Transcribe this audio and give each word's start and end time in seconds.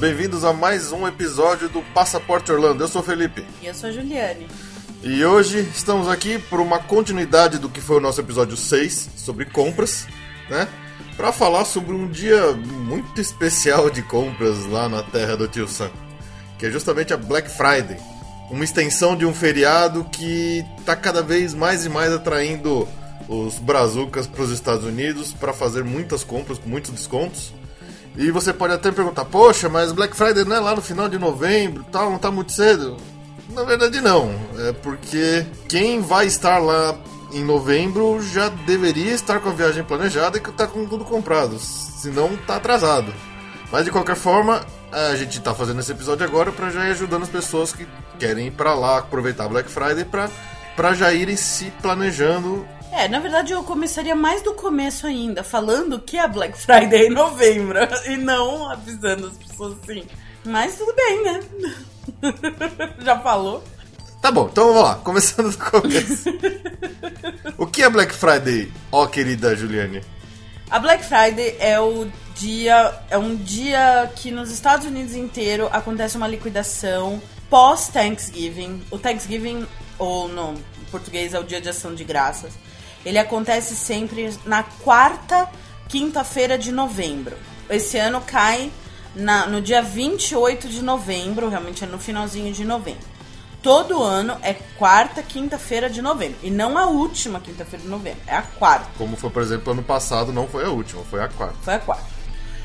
Bem-vindos 0.00 0.46
a 0.46 0.52
mais 0.54 0.92
um 0.92 1.06
episódio 1.06 1.68
do 1.68 1.82
Passaporte 1.92 2.50
Orlando. 2.50 2.82
Eu 2.82 2.88
sou 2.88 3.02
o 3.02 3.04
Felipe. 3.04 3.44
E 3.60 3.66
eu 3.66 3.74
sou 3.74 3.90
a 3.90 3.92
Juliane. 3.92 4.48
E 5.02 5.22
hoje 5.22 5.60
estamos 5.76 6.08
aqui 6.08 6.38
por 6.38 6.58
uma 6.58 6.78
continuidade 6.78 7.58
do 7.58 7.68
que 7.68 7.82
foi 7.82 7.98
o 7.98 8.00
nosso 8.00 8.18
episódio 8.18 8.56
6 8.56 9.10
sobre 9.14 9.44
compras, 9.44 10.06
né? 10.48 10.66
Para 11.18 11.32
falar 11.32 11.66
sobre 11.66 11.92
um 11.92 12.08
dia 12.08 12.52
muito 12.52 13.20
especial 13.20 13.90
de 13.90 14.00
compras 14.00 14.64
lá 14.64 14.88
na 14.88 15.02
terra 15.02 15.36
do 15.36 15.46
Tio 15.46 15.68
Sam, 15.68 15.90
que 16.58 16.64
é 16.64 16.70
justamente 16.70 17.12
a 17.12 17.18
Black 17.18 17.50
Friday, 17.50 17.98
uma 18.50 18.64
extensão 18.64 19.14
de 19.14 19.26
um 19.26 19.34
feriado 19.34 20.04
que 20.04 20.64
está 20.78 20.96
cada 20.96 21.22
vez 21.22 21.52
mais 21.52 21.84
e 21.84 21.90
mais 21.90 22.10
atraindo 22.10 22.88
os 23.28 23.58
brazucas 23.58 24.26
para 24.26 24.44
os 24.44 24.50
Estados 24.50 24.86
Unidos 24.86 25.34
para 25.34 25.52
fazer 25.52 25.84
muitas 25.84 26.24
compras 26.24 26.58
com 26.58 26.70
muitos 26.70 26.90
descontos. 26.90 27.52
E 28.16 28.30
você 28.30 28.52
pode 28.52 28.74
até 28.74 28.90
perguntar, 28.90 29.24
poxa, 29.24 29.68
mas 29.68 29.92
Black 29.92 30.16
Friday 30.16 30.44
não 30.44 30.56
é 30.56 30.60
lá 30.60 30.74
no 30.74 30.82
final 30.82 31.08
de 31.08 31.18
novembro, 31.18 31.84
tal, 31.90 32.10
não 32.10 32.18
tá 32.18 32.30
muito 32.30 32.52
cedo? 32.52 32.96
Na 33.50 33.64
verdade 33.64 34.00
não, 34.00 34.32
é 34.58 34.72
porque 34.72 35.46
quem 35.68 36.00
vai 36.00 36.26
estar 36.26 36.58
lá 36.58 36.96
em 37.32 37.44
novembro 37.44 38.20
já 38.20 38.48
deveria 38.48 39.12
estar 39.12 39.40
com 39.40 39.48
a 39.48 39.52
viagem 39.52 39.84
planejada 39.84 40.38
e 40.38 40.40
tá 40.40 40.66
com 40.66 40.86
tudo 40.86 41.04
comprado, 41.04 41.58
senão 41.58 42.36
tá 42.46 42.56
atrasado. 42.56 43.12
Mas 43.72 43.84
de 43.84 43.90
qualquer 43.90 44.16
forma, 44.16 44.60
a 44.92 45.14
gente 45.14 45.40
tá 45.40 45.54
fazendo 45.54 45.80
esse 45.80 45.92
episódio 45.92 46.24
agora 46.26 46.50
para 46.50 46.70
já 46.70 46.88
ir 46.88 46.90
ajudando 46.90 47.22
as 47.22 47.28
pessoas 47.28 47.72
que 47.72 47.86
querem 48.18 48.48
ir 48.48 48.50
para 48.50 48.74
lá 48.74 48.98
aproveitar 48.98 49.48
Black 49.48 49.70
Friday 49.70 50.04
para 50.04 50.28
para 50.76 50.94
já 50.94 51.12
irem 51.12 51.36
se 51.36 51.70
planejando 51.82 52.66
É, 52.92 53.08
na 53.08 53.18
verdade 53.18 53.52
eu 53.52 53.62
começaria 53.62 54.14
mais 54.14 54.42
do 54.42 54.54
começo 54.54 55.06
ainda, 55.06 55.42
falando 55.44 55.98
que 55.98 56.18
a 56.18 56.26
Black 56.26 56.58
Friday 56.58 57.02
é 57.02 57.06
em 57.06 57.10
novembro 57.10 57.78
e 58.06 58.16
não 58.16 58.70
avisando 58.70 59.26
as 59.26 59.36
pessoas 59.36 59.76
assim. 59.82 60.04
Mas 60.44 60.76
tudo 60.76 60.94
bem, 60.94 61.22
né? 61.22 61.40
Já 63.00 63.18
falou? 63.20 63.62
Tá 64.20 64.30
bom, 64.30 64.48
então 64.50 64.68
vamos 64.68 64.82
lá, 64.82 64.94
começando 64.96 65.50
do 65.50 65.58
começo. 65.58 66.28
o 67.56 67.66
que 67.66 67.82
é 67.82 67.88
Black 67.88 68.12
Friday, 68.14 68.70
ó 68.92 69.06
querida 69.06 69.56
Juliane? 69.56 70.02
A 70.70 70.78
Black 70.78 71.04
Friday 71.04 71.56
é 71.58 71.80
o 71.80 72.06
dia, 72.36 72.94
é 73.10 73.18
um 73.18 73.34
dia 73.34 74.10
que 74.14 74.30
nos 74.30 74.50
Estados 74.50 74.86
Unidos 74.86 75.14
inteiro 75.14 75.68
acontece 75.72 76.16
uma 76.16 76.28
liquidação 76.28 77.20
pós 77.50 77.88
Thanksgiving. 77.88 78.82
O 78.90 78.98
Thanksgiving 78.98 79.66
ou 79.98 80.28
no 80.28 80.54
português 80.90 81.34
é 81.34 81.38
o 81.38 81.44
Dia 81.44 81.60
de 81.60 81.68
Ação 81.68 81.94
de 81.94 82.04
Graças. 82.04 82.52
Ele 83.04 83.18
acontece 83.18 83.74
sempre 83.76 84.32
na 84.46 84.62
quarta 84.62 85.48
quinta-feira 85.88 86.56
de 86.56 86.70
novembro. 86.70 87.36
Esse 87.68 87.98
ano 87.98 88.20
cai 88.20 88.70
na- 89.14 89.46
no 89.46 89.60
dia 89.60 89.82
28 89.82 90.68
de 90.68 90.82
novembro, 90.82 91.48
realmente 91.48 91.82
é 91.82 91.86
no 91.86 91.98
finalzinho 91.98 92.52
de 92.52 92.64
novembro. 92.64 93.10
Todo 93.62 94.02
ano 94.02 94.38
é 94.42 94.54
quarta 94.54 95.22
quinta-feira 95.22 95.90
de 95.90 96.00
novembro. 96.00 96.38
E 96.42 96.50
não 96.50 96.78
a 96.78 96.86
última 96.86 97.40
quinta-feira 97.40 97.84
de 97.84 97.90
novembro, 97.90 98.20
é 98.26 98.36
a 98.36 98.42
quarta. 98.42 98.86
Como 98.96 99.16
foi, 99.16 99.28
por 99.30 99.42
exemplo, 99.42 99.72
ano 99.72 99.82
passado, 99.82 100.32
não 100.32 100.46
foi 100.48 100.64
a 100.64 100.70
última, 100.70 101.02
foi 101.04 101.22
a 101.22 101.28
quarta. 101.28 101.56
Foi 101.62 101.74
a 101.74 101.78
quarta. 101.78 102.04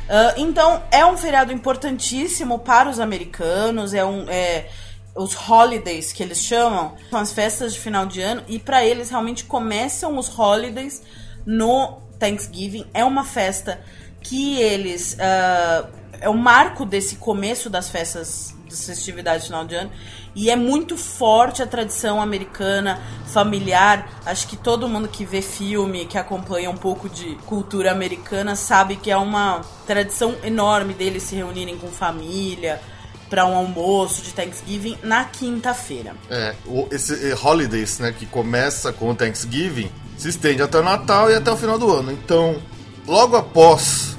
Ah, 0.09 0.33
então, 0.37 0.83
é 0.91 1.05
um 1.05 1.17
feriado 1.17 1.51
importantíssimo 1.51 2.59
para 2.59 2.89
os 2.89 2.99
americanos, 2.99 3.93
é 3.93 4.05
um. 4.05 4.29
É, 4.29 4.67
os 5.15 5.33
holidays 5.49 6.11
que 6.11 6.21
eles 6.21 6.43
chamam, 6.43 6.93
são 7.09 7.19
as 7.19 7.31
festas 7.31 7.73
de 7.73 7.79
final 7.79 8.05
de 8.05 8.21
ano, 8.21 8.43
e 8.49 8.59
para 8.59 8.83
eles 8.83 9.09
realmente 9.09 9.45
começam 9.45 10.17
os 10.17 10.27
holidays 10.37 11.01
no 11.45 12.01
Thanksgiving. 12.19 12.85
É 12.93 13.03
uma 13.03 13.23
festa 13.23 13.79
que 14.21 14.59
eles. 14.59 15.17
ah, 15.19 15.87
é 16.21 16.29
o 16.29 16.37
marco 16.37 16.85
desse 16.85 17.15
começo 17.17 17.69
das 17.69 17.89
festas, 17.89 18.53
das 18.69 18.85
festividades 18.85 19.43
de 19.43 19.47
final 19.47 19.65
de 19.65 19.75
ano. 19.75 19.91
E 20.35 20.49
é 20.49 20.55
muito 20.55 20.97
forte 20.97 21.63
a 21.63 21.67
tradição 21.67 22.21
americana, 22.21 23.01
familiar. 23.27 24.21
Acho 24.25 24.47
que 24.47 24.57
todo 24.57 24.87
mundo 24.89 25.07
que 25.07 25.23
vê 25.23 25.41
filme, 25.41 26.05
que 26.05 26.17
acompanha 26.17 26.69
um 26.69 26.75
pouco 26.75 27.07
de 27.07 27.35
cultura 27.45 27.91
americana, 27.91 28.55
sabe 28.55 28.97
que 28.97 29.09
é 29.09 29.17
uma 29.17 29.61
tradição 29.87 30.35
enorme 30.43 30.93
deles 30.93 31.23
se 31.23 31.35
reunirem 31.35 31.77
com 31.77 31.87
família 31.87 32.81
para 33.29 33.45
um 33.45 33.55
almoço 33.55 34.21
de 34.21 34.33
Thanksgiving 34.33 34.97
na 35.03 35.25
quinta-feira. 35.25 36.15
É, 36.29 36.53
esse 36.91 37.31
eh, 37.31 37.35
holidays, 37.35 37.99
né, 37.99 38.13
que 38.17 38.25
começa 38.25 38.93
com 38.93 39.09
o 39.09 39.15
Thanksgiving, 39.15 39.89
se 40.17 40.29
estende 40.29 40.61
até 40.61 40.79
o 40.79 40.83
Natal 40.83 41.29
e 41.29 41.35
até 41.35 41.51
o 41.51 41.57
final 41.57 41.77
do 41.79 41.91
ano. 41.91 42.11
Então, 42.11 42.61
logo 43.07 43.35
após 43.35 44.14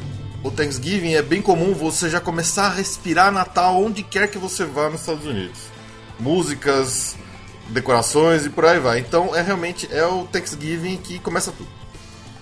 o 0.46 0.50
Thanksgiving, 0.50 1.14
é 1.14 1.22
bem 1.22 1.42
comum 1.42 1.74
você 1.74 2.08
já 2.08 2.20
começar 2.20 2.66
a 2.66 2.74
respirar 2.74 3.32
Natal 3.32 3.82
onde 3.82 4.04
quer 4.04 4.28
que 4.28 4.38
você 4.38 4.64
vá 4.64 4.88
nos 4.88 5.00
Estados 5.00 5.26
Unidos. 5.26 5.58
Músicas, 6.20 7.16
decorações 7.68 8.46
e 8.46 8.50
por 8.50 8.64
aí 8.64 8.78
vai. 8.78 9.00
Então, 9.00 9.34
é 9.34 9.42
realmente 9.42 9.88
é 9.90 10.06
o 10.06 10.24
Thanksgiving 10.24 10.98
que 10.98 11.18
começa 11.18 11.50
tudo. 11.50 11.68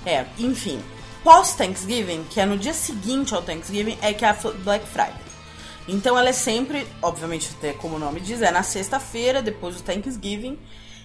É, 0.04 0.26
enfim. 0.38 0.80
Pós-Thanksgiving, 1.22 2.24
que 2.28 2.38
é 2.38 2.44
no 2.44 2.58
dia 2.58 2.74
seguinte 2.74 3.34
ao 3.34 3.40
Thanksgiving, 3.40 3.96
é 4.02 4.12
que 4.12 4.26
é 4.26 4.28
a 4.28 4.36
Black 4.62 4.86
Friday. 4.86 5.24
Então 5.88 6.18
ela 6.18 6.28
é 6.28 6.32
sempre, 6.32 6.86
obviamente, 7.00 7.48
como 7.78 7.96
o 7.96 7.98
nome 7.98 8.20
diz, 8.20 8.42
é 8.42 8.50
na 8.50 8.62
sexta-feira, 8.62 9.40
depois 9.40 9.76
do 9.76 9.82
Thanksgiving. 9.82 10.58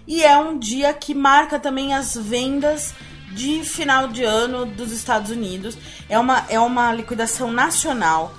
E 0.05 0.23
é 0.23 0.37
um 0.37 0.59
dia 0.59 0.93
que 0.93 1.15
marca 1.15 1.57
também 1.57 1.93
as 1.93 2.15
vendas 2.15 2.93
de 3.31 3.63
final 3.63 4.07
de 4.07 4.23
ano 4.23 4.65
dos 4.65 4.91
Estados 4.91 5.31
Unidos. 5.31 5.77
É 6.07 6.17
uma, 6.17 6.45
é 6.49 6.59
uma 6.59 6.93
liquidação 6.93 7.51
nacional, 7.51 8.33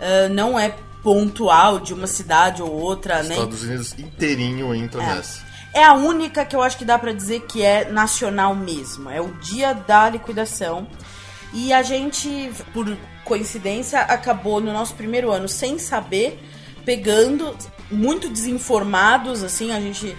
ah, 0.00 0.28
não 0.28 0.58
é 0.58 0.74
pontual 1.02 1.78
de 1.78 1.94
uma 1.94 2.06
cidade 2.06 2.60
ou 2.62 2.70
outra, 2.70 3.22
nem 3.22 3.38
Estados 3.38 3.62
Unidos 3.62 3.94
inteirinho 3.96 4.74
entra 4.74 5.02
é. 5.02 5.14
nessa. 5.14 5.46
É 5.72 5.84
a 5.84 5.92
única 5.92 6.44
que 6.44 6.56
eu 6.56 6.62
acho 6.62 6.78
que 6.78 6.84
dá 6.84 6.98
pra 6.98 7.12
dizer 7.12 7.42
que 7.42 7.62
é 7.62 7.90
nacional 7.90 8.56
mesmo. 8.56 9.10
É 9.10 9.20
o 9.20 9.28
dia 9.34 9.74
da 9.74 10.08
liquidação. 10.08 10.88
E 11.52 11.72
a 11.72 11.82
gente, 11.82 12.50
por 12.72 12.96
coincidência, 13.24 14.00
acabou 14.00 14.60
no 14.60 14.72
nosso 14.72 14.94
primeiro 14.94 15.30
ano 15.30 15.48
sem 15.48 15.78
saber, 15.78 16.40
pegando, 16.84 17.54
muito 17.90 18.28
desinformados, 18.28 19.44
assim, 19.44 19.70
a 19.70 19.78
gente 19.78 20.16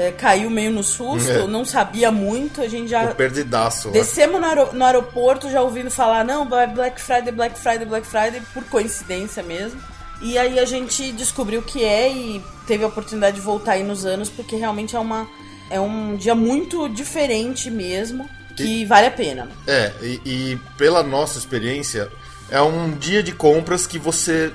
eh, 0.00 0.12
caiu 0.12 0.48
meio 0.48 0.70
no 0.70 0.82
susto, 0.84 1.28
É. 1.30 1.46
não 1.48 1.64
sabia 1.64 2.10
muito, 2.12 2.62
a 2.62 2.68
gente 2.68 2.88
já. 2.88 3.02
O 3.04 3.14
perdidaço. 3.16 3.90
Descemos 3.90 4.40
no, 4.40 4.46
aero- 4.46 4.72
no 4.72 4.84
aeroporto 4.84 5.50
já 5.50 5.60
ouvindo 5.60 5.90
falar, 5.90 6.24
não, 6.24 6.46
Black 6.46 7.00
Friday, 7.00 7.32
Black 7.32 7.58
Friday, 7.58 7.84
Black 7.84 8.06
Friday, 8.06 8.40
por 8.54 8.62
coincidência 8.64 9.42
mesmo. 9.42 9.80
E 10.22 10.38
aí 10.38 10.58
a 10.58 10.64
gente 10.64 11.12
descobriu 11.12 11.60
o 11.60 11.62
que 11.62 11.84
é 11.84 12.10
e 12.12 12.42
teve 12.66 12.84
a 12.84 12.86
oportunidade 12.86 13.36
de 13.36 13.42
voltar 13.42 13.72
aí 13.72 13.82
nos 13.82 14.04
anos, 14.06 14.28
porque 14.28 14.54
realmente 14.56 14.94
é 14.94 14.98
uma 15.00 15.28
é 15.70 15.78
um 15.80 16.16
dia 16.16 16.34
muito 16.34 16.88
diferente 16.88 17.70
mesmo, 17.70 18.28
que 18.56 18.84
vale 18.86 19.06
a 19.06 19.10
pena. 19.10 19.48
É, 19.66 19.92
e, 20.00 20.20
e 20.24 20.58
pela 20.76 21.02
nossa 21.02 21.38
experiência, 21.38 22.08
é 22.50 22.60
um 22.62 22.90
dia 22.92 23.22
de 23.22 23.32
compras 23.32 23.86
que 23.86 23.98
você 23.98 24.50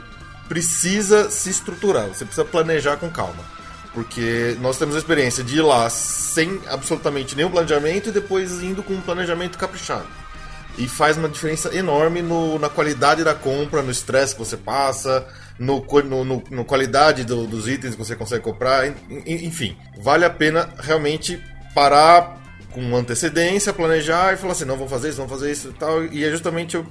precisa 0.50 1.30
se 1.30 1.50
estruturar, 1.50 2.08
você 2.08 2.26
precisa 2.26 2.44
planejar 2.46 2.98
com 2.98 3.10
calma. 3.10 3.53
Porque 3.94 4.58
nós 4.60 4.78
temos 4.78 4.96
a 4.96 4.98
experiência 4.98 5.44
de 5.44 5.58
ir 5.58 5.62
lá 5.62 5.90
sem 5.90 6.60
absolutamente 6.68 7.36
nenhum 7.36 7.52
planejamento 7.52 8.10
e 8.10 8.12
depois 8.12 8.52
indo 8.64 8.82
com 8.82 8.94
um 8.94 9.02
planejamento 9.02 9.58
caprichado. 9.58 10.08
E 10.78 10.88
faz 10.88 11.16
uma 11.18 11.30
diferença 11.30 11.76
enorme 11.76 12.24
no, 12.24 12.58
na 12.58 12.68
qualidade 12.70 13.24
da 13.24 13.36
compra, 13.36 13.84
no 13.84 13.92
estresse 13.92 14.34
que 14.34 14.40
você 14.40 14.58
passa, 14.58 15.28
no, 15.60 15.86
no, 16.06 16.26
no- 16.26 16.44
no 16.50 16.66
qualidade 16.66 17.24
do- 17.24 17.46
dos 17.46 17.68
itens 17.68 17.94
que 17.94 18.04
você 18.04 18.16
consegue 18.16 18.42
comprar. 18.44 18.88
en- 18.88 18.96
en- 19.12 19.46
Enfim, 19.46 19.78
vale 20.02 20.26
a 20.26 20.30
pena 20.32 20.68
realmente 20.80 21.40
parar 21.76 22.42
com 22.72 22.96
antecedência, 22.96 23.72
planejar 23.72 24.34
e 24.34 24.38
falar 24.38 24.54
assim, 24.54 24.66
não, 24.66 24.76
vamos 24.76 24.90
fazer 24.92 25.10
isso, 25.10 25.18
vamos 25.18 25.32
fazer 25.32 25.52
isso 25.52 25.68
e 25.68 25.74
tal. 25.74 26.04
E 26.06 26.24
é 26.26 26.32
justamente 26.32 26.84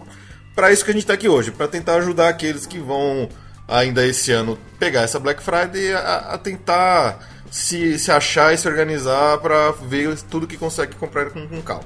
para 0.55 0.71
isso 0.71 0.85
que 0.85 0.93
a 0.93 0.95
gente 0.95 1.03
está 1.03 1.15
aqui 1.15 1.29
hoje, 1.29 1.51
para 1.51 1.67
tentar 1.67 1.97
ajudar 1.97 2.29
aqueles 2.29 2.65
que 2.67 2.79
vão 2.79 3.29
ainda 3.73 4.07
esse 4.07 4.31
ano 4.33 4.59
pegar 4.79 5.03
essa 5.03 5.19
Black 5.19 5.43
Friday 5.43 5.93
a, 5.95 6.19
a 6.35 6.39
tentar 6.39 7.19
se, 7.51 7.99
se 7.99 8.11
achar 8.11 8.53
e 8.53 8.59
se 8.59 8.69
organizar 8.69 9.39
para 9.39 9.73
ver 9.73 10.17
tudo 10.23 10.47
que 10.47 10.57
consegue 10.57 10.95
comprar 10.95 11.31
com, 11.31 11.47
com 11.47 11.63
calma. 11.63 11.85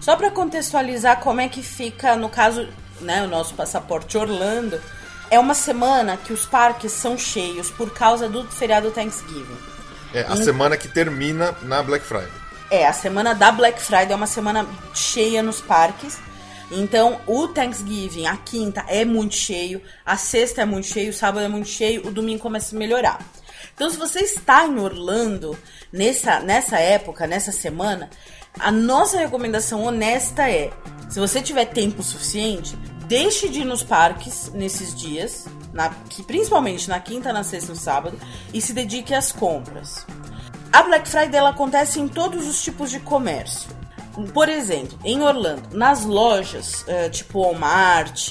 Só 0.00 0.16
para 0.16 0.30
contextualizar 0.30 1.20
como 1.20 1.40
é 1.40 1.48
que 1.48 1.62
fica, 1.62 2.16
no 2.16 2.28
caso, 2.28 2.68
né, 3.00 3.22
o 3.22 3.28
nosso 3.28 3.54
passaporte 3.54 4.16
Orlando, 4.16 4.80
é 5.30 5.38
uma 5.38 5.54
semana 5.54 6.16
que 6.16 6.32
os 6.32 6.46
parques 6.46 6.92
são 6.92 7.18
cheios 7.18 7.70
por 7.70 7.92
causa 7.92 8.28
do 8.28 8.44
feriado 8.44 8.90
Thanksgiving. 8.90 9.58
É 10.14 10.22
a 10.22 10.36
semana 10.36 10.76
que 10.76 10.88
termina 10.88 11.54
na 11.62 11.82
Black 11.82 12.04
Friday. 12.04 12.32
É, 12.70 12.86
a 12.86 12.92
semana 12.92 13.34
da 13.34 13.52
Black 13.52 13.80
Friday 13.80 14.12
é 14.12 14.16
uma 14.16 14.26
semana 14.26 14.66
cheia 14.94 15.42
nos 15.42 15.60
parques. 15.60 16.18
Então, 16.70 17.20
o 17.26 17.48
Thanksgiving, 17.48 18.26
a 18.26 18.36
quinta, 18.36 18.84
é 18.88 19.04
muito 19.04 19.34
cheio, 19.34 19.80
a 20.04 20.16
sexta 20.16 20.62
é 20.62 20.64
muito 20.64 20.86
cheio, 20.86 21.10
o 21.10 21.14
sábado 21.14 21.44
é 21.44 21.48
muito 21.48 21.68
cheio, 21.68 22.06
o 22.06 22.10
domingo 22.10 22.42
começa 22.42 22.76
a 22.76 22.78
melhorar. 22.78 23.18
Então, 23.74 23.88
se 23.88 23.96
você 23.96 24.20
está 24.20 24.66
em 24.66 24.78
Orlando 24.78 25.58
nessa, 25.92 26.40
nessa 26.40 26.78
época, 26.78 27.26
nessa 27.26 27.52
semana, 27.52 28.10
a 28.58 28.70
nossa 28.70 29.18
recomendação 29.18 29.84
honesta 29.84 30.50
é: 30.50 30.70
se 31.08 31.18
você 31.18 31.40
tiver 31.40 31.66
tempo 31.66 32.02
suficiente, 32.02 32.76
deixe 33.06 33.48
de 33.48 33.60
ir 33.60 33.64
nos 33.64 33.82
parques 33.82 34.50
nesses 34.52 34.94
dias, 34.94 35.46
na, 35.72 35.90
que, 36.10 36.22
principalmente 36.22 36.88
na 36.88 37.00
quinta, 37.00 37.32
na 37.32 37.42
sexta 37.42 37.72
e 37.72 37.74
no 37.74 37.80
sábado, 37.80 38.18
e 38.52 38.60
se 38.60 38.72
dedique 38.72 39.14
às 39.14 39.32
compras. 39.32 40.06
A 40.70 40.82
Black 40.82 41.08
Friday 41.08 41.36
ela 41.36 41.50
acontece 41.50 41.98
em 41.98 42.06
todos 42.06 42.46
os 42.46 42.62
tipos 42.62 42.90
de 42.90 43.00
comércio. 43.00 43.70
Por 44.32 44.48
exemplo, 44.48 44.98
em 45.04 45.22
Orlando, 45.22 45.76
nas 45.76 46.04
lojas, 46.04 46.82
uh, 46.82 47.10
tipo 47.10 47.42
Walmart, 47.42 48.30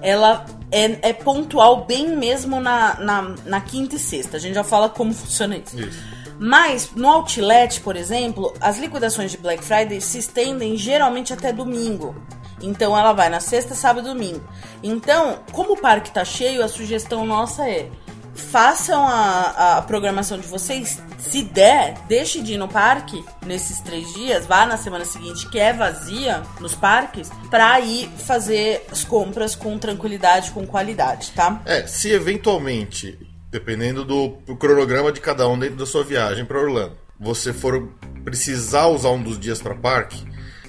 ela 0.00 0.46
é, 0.70 1.10
é, 1.10 1.12
pontual 1.12 1.84
bem 1.84 2.16
mesmo 2.16 2.60
na, 2.60 2.94
na, 3.00 3.22
na, 3.44 3.60
quinta 3.60 3.96
e 3.96 3.98
sexta. 3.98 4.36
A 4.36 4.40
gente 4.40 4.54
já 4.54 4.64
fala 4.64 4.88
como 4.88 5.12
funciona 5.12 5.56
isso. 5.56 5.78
Isso. 5.78 5.98
Mas 6.38 6.90
no 6.94 7.06
outlet, 7.06 7.80
por 7.82 7.96
exemplo, 7.96 8.54
as 8.60 8.78
liquidações 8.78 9.30
de 9.30 9.36
Black 9.36 9.62
Friday 9.62 10.00
se 10.00 10.18
estendem 10.18 10.76
geralmente 10.76 11.34
até 11.34 11.52
domingo. 11.52 12.14
Então 12.62 12.96
ela 12.96 13.12
vai 13.12 13.28
na 13.28 13.40
sexta, 13.40 13.74
sábado 13.74 14.08
e 14.08 14.12
domingo. 14.12 14.42
Então, 14.82 15.40
como 15.52 15.74
o 15.74 15.80
parque 15.80 16.10
tá 16.10 16.24
cheio, 16.24 16.64
a 16.64 16.68
sugestão 16.68 17.26
nossa 17.26 17.68
é 17.68 17.90
façam 18.34 19.06
a, 19.06 19.78
a 19.78 19.82
programação 19.82 20.38
de 20.38 20.46
vocês. 20.46 21.02
Se 21.18 21.42
der, 21.42 21.94
deixe 22.08 22.40
de 22.40 22.54
ir 22.54 22.58
no 22.58 22.68
parque 22.68 23.22
nesses 23.44 23.80
três 23.80 24.12
dias, 24.14 24.46
vá 24.46 24.64
na 24.66 24.76
semana 24.76 25.04
seguinte, 25.04 25.48
que 25.48 25.58
é 25.58 25.72
vazia 25.72 26.42
nos 26.60 26.74
parques, 26.74 27.30
pra 27.50 27.78
ir 27.80 28.08
fazer 28.08 28.86
as 28.90 29.04
compras 29.04 29.54
com 29.54 29.78
tranquilidade, 29.78 30.50
com 30.50 30.66
qualidade, 30.66 31.32
tá? 31.32 31.60
É, 31.66 31.86
se 31.86 32.10
eventualmente, 32.10 33.18
dependendo 33.50 34.04
do, 34.04 34.30
cronograma 34.56 35.12
de 35.12 35.20
cada 35.20 35.48
um 35.48 35.58
dentro 35.58 35.76
da 35.76 35.86
sua 35.86 36.04
viagem 36.04 36.44
para 36.44 36.58
Orlando, 36.58 36.96
você 37.18 37.52
for 37.52 37.88
precisar 38.24 38.86
usar 38.86 39.10
um 39.10 39.22
dos 39.22 39.38
dias 39.38 39.60
para 39.60 39.74
parque, 39.74 40.24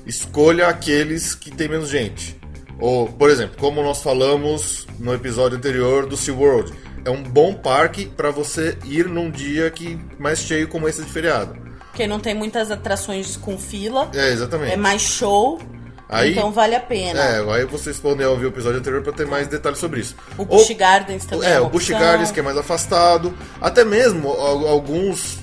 escolha 0.06 0.68
aqueles 0.68 1.34
que 1.34 1.52
tem 1.52 1.68
menos 1.68 1.90
gente. 1.90 2.40
Ou, 2.80 3.08
por 3.08 3.30
exemplo, 3.30 3.58
como 3.60 3.84
nós 3.84 4.02
falamos 4.02 4.88
no 5.00 5.14
episódio 5.14 5.58
anterior 5.58 6.08
do 6.08 6.18
SeaWorld, 6.18 6.74
é 7.06 7.10
um 7.10 7.24
bom 7.24 7.54
parque 7.54 8.06
para 8.06 8.32
você 8.32 8.78
ir 8.86 9.06
num 9.08 9.30
dia 9.32 9.70
que 9.72 10.00
mais 10.20 10.40
cheio 10.40 10.68
como 10.68 10.88
esse 10.88 11.02
de 11.04 11.12
feriado. 11.12 11.56
Porque 11.88 12.08
não 12.08 12.20
tem 12.20 12.34
muitas 12.34 12.72
atrações 12.72 13.36
com 13.36 13.58
fila. 13.58 14.10
É, 14.14 14.30
exatamente. 14.32 14.74
É 14.74 14.78
mais 14.78 15.02
show. 15.02 15.60
Aí- 16.08 16.32
então 16.32 16.52
vale 16.52 16.76
a 16.76 16.80
pena. 16.80 17.20
É, 17.20 17.54
aí 17.54 17.66
vocês 17.66 17.98
podem 17.98 18.26
ouvir 18.26 18.46
o 18.46 18.48
episódio 18.50 18.80
anterior 18.80 19.02
para 19.02 19.14
ter 19.14 19.26
mais 19.26 19.48
detalhes 19.48 19.80
sobre 19.80 20.02
isso. 20.02 20.16
O 20.38 20.44
Busch 20.46 20.70
Gardens 20.78 21.26
também 21.26 21.48
É, 21.50 21.54
é 21.54 21.60
o 21.62 21.70
Busch. 21.70 21.90
Gardens, 21.90 22.32
que 22.32 22.40
é 22.40 22.44
mais 22.44 22.58
afastado. 22.58 23.34
Até 23.62 23.84
mesmo 23.86 24.30
al- 24.30 24.68
alguns 24.68 25.40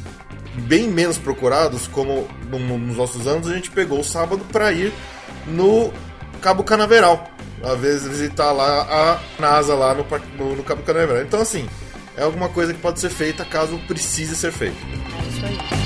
bem 0.67 0.89
menos 0.89 1.17
procurados, 1.19 1.87
como 1.87 2.29
no- 2.51 2.59
no- 2.59 2.79
nos 2.79 2.97
nossos 2.97 3.27
anos, 3.27 3.49
a 3.49 3.55
gente 3.55 3.71
pegou 3.71 4.01
o 4.01 4.05
sábado 4.05 4.45
para 4.53 4.71
ir 4.73 4.93
no 5.47 5.93
Cabo 6.43 6.63
Canaveral. 6.63 7.31
Às 7.63 7.81
vezes 7.81 8.09
visitar 8.09 8.53
lá 8.53 8.83
a 8.83 9.41
NASA 9.41 9.75
lá 9.75 9.95
no, 9.95 10.07
no, 10.37 10.57
no 10.57 10.63
Cabo 10.63 10.83
Canaveral. 10.83 11.23
Então, 11.23 11.41
assim, 11.41 11.69
é 12.17 12.23
alguma 12.23 12.49
coisa 12.49 12.73
que 12.73 12.81
pode 12.81 13.01
ser 13.01 13.11
feita 13.11 13.45
caso 13.45 13.79
precise 13.87 14.37
ser 14.37 14.53
feita. 14.53 14.77
É 14.77 15.29
isso 15.29 15.47
aí. 15.47 15.78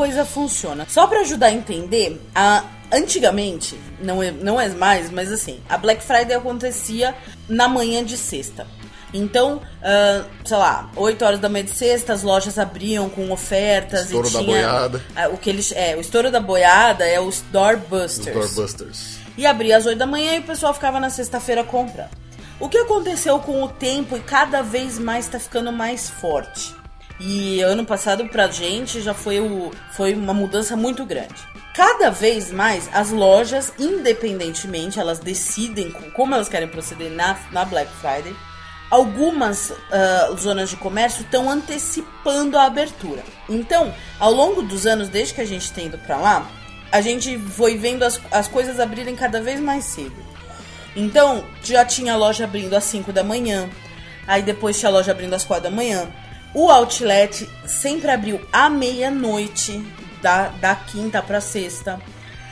Coisa 0.00 0.24
funciona? 0.24 0.86
Só 0.88 1.06
pra 1.06 1.20
ajudar 1.20 1.48
a 1.48 1.52
entender, 1.52 2.18
a- 2.34 2.64
antigamente, 2.90 3.78
não 4.00 4.22
é, 4.22 4.30
não 4.30 4.58
é 4.58 4.66
mais, 4.70 5.10
mas 5.10 5.30
assim, 5.30 5.60
a 5.68 5.76
Black 5.76 6.02
Friday 6.02 6.34
acontecia 6.34 7.14
na 7.48 7.68
manhã 7.68 8.02
de 8.02 8.16
sexta. 8.16 8.66
Então, 9.12 9.60
ah, 9.82 10.24
sei 10.44 10.56
lá, 10.56 10.88
8 10.96 11.22
horas 11.24 11.38
da 11.40 11.48
manhã 11.50 11.64
de 11.64 11.72
sexta, 11.72 12.12
as 12.14 12.22
lojas 12.22 12.58
abriam 12.58 13.10
com 13.10 13.30
ofertas 13.30 14.04
Estouro 14.06 14.28
e 14.28 14.32
da 14.32 14.38
tinha 14.38 14.50
boiada. 14.52 15.02
ah, 15.14 15.28
o 15.28 15.36
que 15.36 15.50
eles 15.50 15.70
é, 15.72 15.96
o 15.96 16.00
estouro 16.00 16.30
da 16.30 16.40
boiada 16.40 17.04
é 17.04 17.20
os 17.20 17.26
Os 17.36 17.42
doorbusters. 17.52 18.34
Doorbusters. 18.54 19.18
E 19.36 19.44
abria 19.46 19.76
às 19.76 19.84
8 19.84 19.98
da 19.98 20.06
manhã 20.06 20.36
e 20.36 20.38
o 20.38 20.44
pessoal 20.44 20.72
ficava 20.72 20.98
na 20.98 21.10
sexta-feira 21.10 21.62
comprando. 21.62 22.08
O 22.58 22.68
que 22.68 22.78
aconteceu 22.78 23.38
com 23.40 23.62
o 23.62 23.68
tempo 23.68 24.16
e 24.16 24.20
cada 24.20 24.62
vez 24.62 24.98
mais 24.98 25.26
tá 25.28 25.38
ficando 25.38 25.70
mais 25.72 26.08
forte. 26.08 26.74
E 27.20 27.60
ano 27.60 27.84
passado 27.84 28.26
pra 28.28 28.48
gente 28.48 29.02
já 29.02 29.12
foi, 29.12 29.40
o, 29.40 29.70
foi 29.92 30.14
uma 30.14 30.32
mudança 30.32 30.74
muito 30.74 31.04
grande. 31.04 31.34
Cada 31.74 32.10
vez 32.10 32.50
mais 32.50 32.88
as 32.92 33.10
lojas, 33.10 33.72
independentemente, 33.78 34.98
elas 34.98 35.18
decidem 35.18 35.90
com- 35.90 36.10
como 36.12 36.34
elas 36.34 36.48
querem 36.48 36.66
proceder 36.66 37.10
na, 37.10 37.38
na 37.52 37.64
Black 37.66 37.90
Friday. 38.00 38.34
Algumas 38.90 39.70
ah, 39.92 40.34
zonas 40.38 40.70
de 40.70 40.76
comércio 40.76 41.22
estão 41.22 41.48
antecipando 41.48 42.58
a 42.58 42.64
abertura. 42.64 43.22
Então, 43.48 43.94
ao 44.18 44.32
longo 44.32 44.62
dos 44.62 44.86
anos, 44.86 45.08
desde 45.08 45.34
que 45.34 45.40
a 45.42 45.46
gente 45.46 45.70
tem 45.72 45.86
ido 45.86 45.98
pra 45.98 46.16
lá, 46.16 46.50
a 46.90 47.00
gente 47.00 47.38
foi 47.38 47.76
vendo 47.76 48.02
as, 48.02 48.18
as 48.32 48.48
coisas 48.48 48.80
abrirem 48.80 49.14
cada 49.14 49.40
vez 49.40 49.60
mais 49.60 49.84
cedo. 49.84 50.16
Então, 50.96 51.44
já 51.62 51.84
tinha 51.84 52.16
loja 52.16 52.44
abrindo 52.44 52.74
às 52.74 52.84
5 52.84 53.12
da 53.12 53.22
manhã, 53.22 53.68
aí 54.26 54.42
depois 54.42 54.78
tinha 54.78 54.90
loja 54.90 55.12
abrindo 55.12 55.34
às 55.34 55.44
4 55.44 55.64
da 55.64 55.70
manhã. 55.70 56.08
O 56.54 56.68
outlet 56.70 57.48
sempre 57.66 58.10
abriu 58.10 58.40
à 58.52 58.68
meia-noite, 58.68 59.84
da, 60.20 60.48
da 60.48 60.74
quinta 60.74 61.22
pra 61.22 61.40
sexta. 61.40 62.00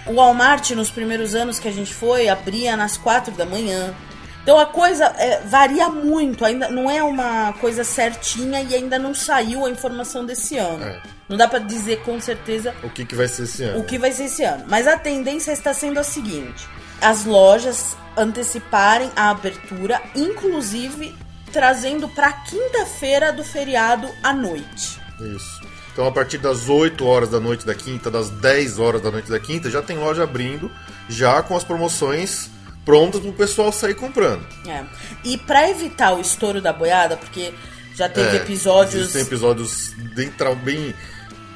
O 0.06 0.14
Walmart, 0.14 0.70
nos 0.70 0.90
primeiros 0.90 1.34
anos 1.34 1.58
que 1.58 1.68
a 1.68 1.72
gente 1.72 1.92
foi, 1.92 2.28
abria 2.28 2.76
nas 2.76 2.96
4 2.96 3.34
da 3.34 3.44
manhã. 3.44 3.94
Então 4.42 4.58
a 4.58 4.64
coisa 4.64 5.04
é, 5.18 5.42
varia 5.42 5.90
muito, 5.90 6.42
ainda 6.42 6.70
não 6.70 6.90
é 6.90 7.02
uma 7.02 7.52
coisa 7.54 7.84
certinha 7.84 8.62
e 8.62 8.74
ainda 8.74 8.98
não 8.98 9.12
saiu 9.12 9.66
a 9.66 9.70
informação 9.70 10.24
desse 10.24 10.56
ano. 10.56 10.84
É. 10.84 11.02
Não 11.28 11.36
dá 11.36 11.46
pra 11.46 11.58
dizer 11.58 12.02
com 12.02 12.18
certeza 12.18 12.74
O 12.82 12.88
que, 12.88 13.04
que 13.04 13.14
vai 13.14 13.28
ser 13.28 13.42
esse 13.42 13.62
ano? 13.64 13.80
o 13.80 13.84
que 13.84 13.98
vai 13.98 14.10
ser 14.10 14.24
esse 14.24 14.42
ano. 14.42 14.64
Mas 14.66 14.86
a 14.86 14.96
tendência 14.96 15.52
está 15.52 15.74
sendo 15.74 16.00
a 16.00 16.02
seguinte: 16.02 16.66
as 17.02 17.26
lojas 17.26 17.94
anteciparem 18.16 19.10
a 19.14 19.28
abertura, 19.28 20.00
inclusive 20.16 21.14
trazendo 21.48 22.08
para 22.08 22.32
quinta-feira 22.32 23.32
do 23.32 23.42
feriado 23.44 24.08
à 24.22 24.32
noite. 24.32 25.00
Isso. 25.20 25.60
Então, 25.92 26.06
a 26.06 26.12
partir 26.12 26.38
das 26.38 26.68
8 26.68 27.04
horas 27.04 27.28
da 27.30 27.40
noite 27.40 27.66
da 27.66 27.74
quinta, 27.74 28.08
das 28.10 28.30
10 28.30 28.78
horas 28.78 29.02
da 29.02 29.10
noite 29.10 29.28
da 29.28 29.40
quinta, 29.40 29.68
já 29.68 29.82
tem 29.82 29.98
loja 29.98 30.22
abrindo, 30.22 30.70
já 31.08 31.42
com 31.42 31.56
as 31.56 31.64
promoções 31.64 32.48
prontas 32.84 33.20
pro 33.20 33.32
pessoal 33.32 33.72
sair 33.72 33.94
comprando. 33.94 34.46
É. 34.66 34.84
E 35.24 35.36
para 35.36 35.68
evitar 35.68 36.14
o 36.14 36.20
estouro 36.20 36.60
da 36.62 36.72
boiada, 36.72 37.16
porque 37.16 37.52
já 37.96 38.08
teve 38.08 38.28
É, 38.28 38.36
episódios 38.36 38.94
Existem 39.02 39.22
episódios 39.22 39.90
bem, 40.14 40.30
bem 40.62 40.94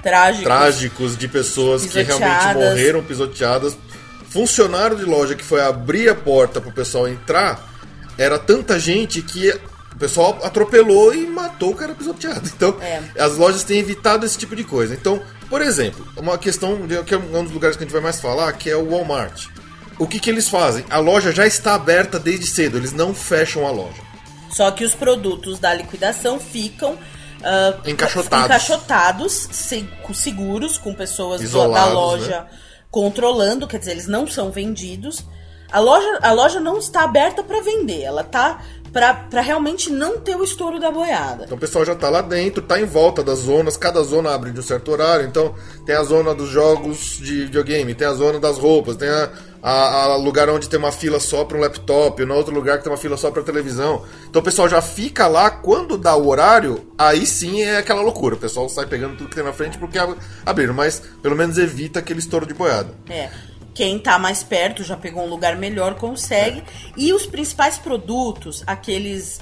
trágicos. 0.02 0.44
trágicos 0.44 1.16
de 1.16 1.28
pessoas 1.28 1.87
que 1.87 2.02
realmente 2.02 2.54
morreram 2.54 3.02
pisoteadas. 3.04 3.78
Funcionário 4.28 4.96
de 4.96 5.04
loja 5.04 5.34
que 5.37 5.44
foi 5.44 5.61
abrir 5.62 6.08
a 6.08 6.14
porta 6.14 6.61
pro 6.61 6.72
pessoal 6.72 7.06
entrar, 7.06 7.61
era 8.18 8.38
tanta 8.38 8.78
gente 8.80 9.22
que 9.22 9.52
o 9.94 9.99
pessoal 9.99 10.38
atropelou 10.42 11.14
e 11.14 11.26
matou 11.26 11.70
o 11.70 11.75
cara 11.75 11.94
pisoteado. 11.94 12.49
Então, 12.54 12.76
É. 12.80 13.02
as 13.18 13.37
lojas 13.37 13.62
têm 13.64 13.78
evitado 13.78 14.25
esse 14.26 14.38
tipo 14.38 14.54
de 14.56 14.64
coisa. 14.64 14.94
Então, 14.94 15.20
por 15.49 15.61
exemplo, 15.62 16.06
uma 16.16 16.38
questão 16.38 16.87
de, 16.87 17.02
que 17.04 17.14
é 17.14 17.18
um 17.18 17.44
dos 17.44 17.52
lugares 17.52 17.76
que 17.76 17.82
a 17.82 17.87
gente 17.87 17.92
vai 17.92 18.02
mais 18.02 18.20
falar, 18.20 18.52
que 18.54 18.70
é 18.70 18.76
o 18.76 18.88
Walmart. 18.90 19.46
O 19.99 20.06
que, 20.06 20.18
que 20.18 20.30
eles 20.30 20.49
fazem? 20.49 20.84
A 20.90 20.99
loja 20.99 21.30
já 21.32 21.46
está 21.46 21.75
aberta 21.75 22.18
desde 22.18 22.46
cedo, 22.46 22.76
eles 22.78 22.92
não 22.92 23.14
fecham 23.14 23.66
a 23.66 23.70
loja. 23.70 24.00
Só 24.50 24.70
que 24.70 24.84
os 24.84 24.94
produtos 24.94 25.58
da 25.58 25.72
liquidação 25.72 26.40
ficam 26.40 26.99
ah, 27.44 27.75
Encaixotados. 27.87 28.46
encaixotados, 28.46 29.32
se- 29.50 29.88
com 30.02 30.12
seguros, 30.14 30.78
com 30.78 30.94
pessoas 30.94 31.40
do- 31.40 31.44
da 31.44 31.49
Isolados, 31.50 31.94
loja 31.94 32.40
né? 32.42 32.46
controlando, 32.90 33.66
quer 33.66 33.78
dizer, 33.78 33.92
eles 33.92 34.06
não 34.06 34.26
são 34.26 34.50
vendidos. 34.50 35.25
A 35.70 35.78
loja, 35.80 36.18
a 36.22 36.32
loja 36.32 36.61
não 36.61 36.78
está 36.78 37.02
aberta 37.02 37.42
para 37.42 37.62
vender, 37.62 38.02
ela 38.02 38.22
tá 38.22 38.62
para 38.92 39.40
realmente 39.40 39.90
não 39.90 40.18
ter 40.18 40.37
o 40.37 40.44
estouro 40.44 40.78
da 40.78 40.90
boiada. 40.90 41.44
Então 41.44 41.56
o 41.56 41.61
pessoal 41.61 41.84
já 41.84 41.94
tá 41.94 42.11
lá 42.11 42.20
dentro, 42.20 42.62
tá 42.62 42.78
em 42.78 42.84
volta 42.84 43.22
das 43.22 43.38
zonas, 43.38 43.76
cada 43.76 44.02
zona 44.02 44.34
abre 44.34 44.50
de 44.50 44.61
um 44.61 44.62
certo 44.62 44.90
horário, 44.92 45.26
então 45.26 45.54
tem 45.87 45.94
a 45.94 46.02
zona 46.02 46.34
dos 46.34 46.50
jogos 46.50 47.16
de 47.18 47.46
videogame, 47.46 47.94
tem 47.94 48.06
a 48.06 48.12
zona 48.12 48.38
das 48.38 48.58
roupas, 48.58 48.96
tem 48.96 49.08
a, 49.08 49.30
a, 49.62 50.04
a 50.04 50.16
lugar 50.16 50.50
onde 50.50 50.68
tem 50.68 50.78
uma 50.78 50.92
fila 50.92 51.18
só 51.18 51.42
para 51.44 51.56
um 51.56 51.61
laptop, 51.61 52.22
no 52.25 52.34
outro 52.34 52.54
lugar 52.54 52.78
que 52.78 52.84
tem 52.84 52.92
uma 52.92 52.99
fila 52.99 53.16
só 53.16 53.30
para 53.30 53.42
televisão. 53.42 54.04
Então 54.28 54.42
o 54.42 54.44
pessoal 54.44 54.68
já 54.68 54.82
fica 54.82 55.26
lá, 55.26 55.50
quando 55.50 55.96
dá 55.96 56.14
o 56.14 56.28
horário, 56.28 56.87
aí 56.99 57.25
sim 57.25 57.62
é 57.62 57.78
aquela 57.78 58.02
loucura. 58.02 58.34
O 58.34 58.38
pessoal 58.38 58.68
sai 58.68 58.84
pegando 58.84 59.16
tudo 59.16 59.30
que 59.30 59.37
tem 59.37 59.44
na 59.44 59.54
frente 59.54 59.78
porque 59.78 59.99
abriram, 60.44 60.75
mas 60.75 61.02
pelo 61.22 61.34
menos 61.34 61.56
evita 61.56 62.00
aquele 62.00 62.18
estouro 62.18 62.44
de 62.44 62.52
boiada. 62.52 62.90
É. 63.08 63.30
Quem 63.75 63.97
está 63.97 64.19
mais 64.19 64.43
perto 64.43 64.85
já 64.85 64.97
pegou 64.97 65.25
um 65.25 65.29
lugar 65.29 65.57
melhor, 65.57 65.95
consegue. 65.95 66.62
E 66.97 67.12
os 67.12 67.26
principais 67.26 67.79
produtos, 67.79 68.62
aqueles 68.67 69.41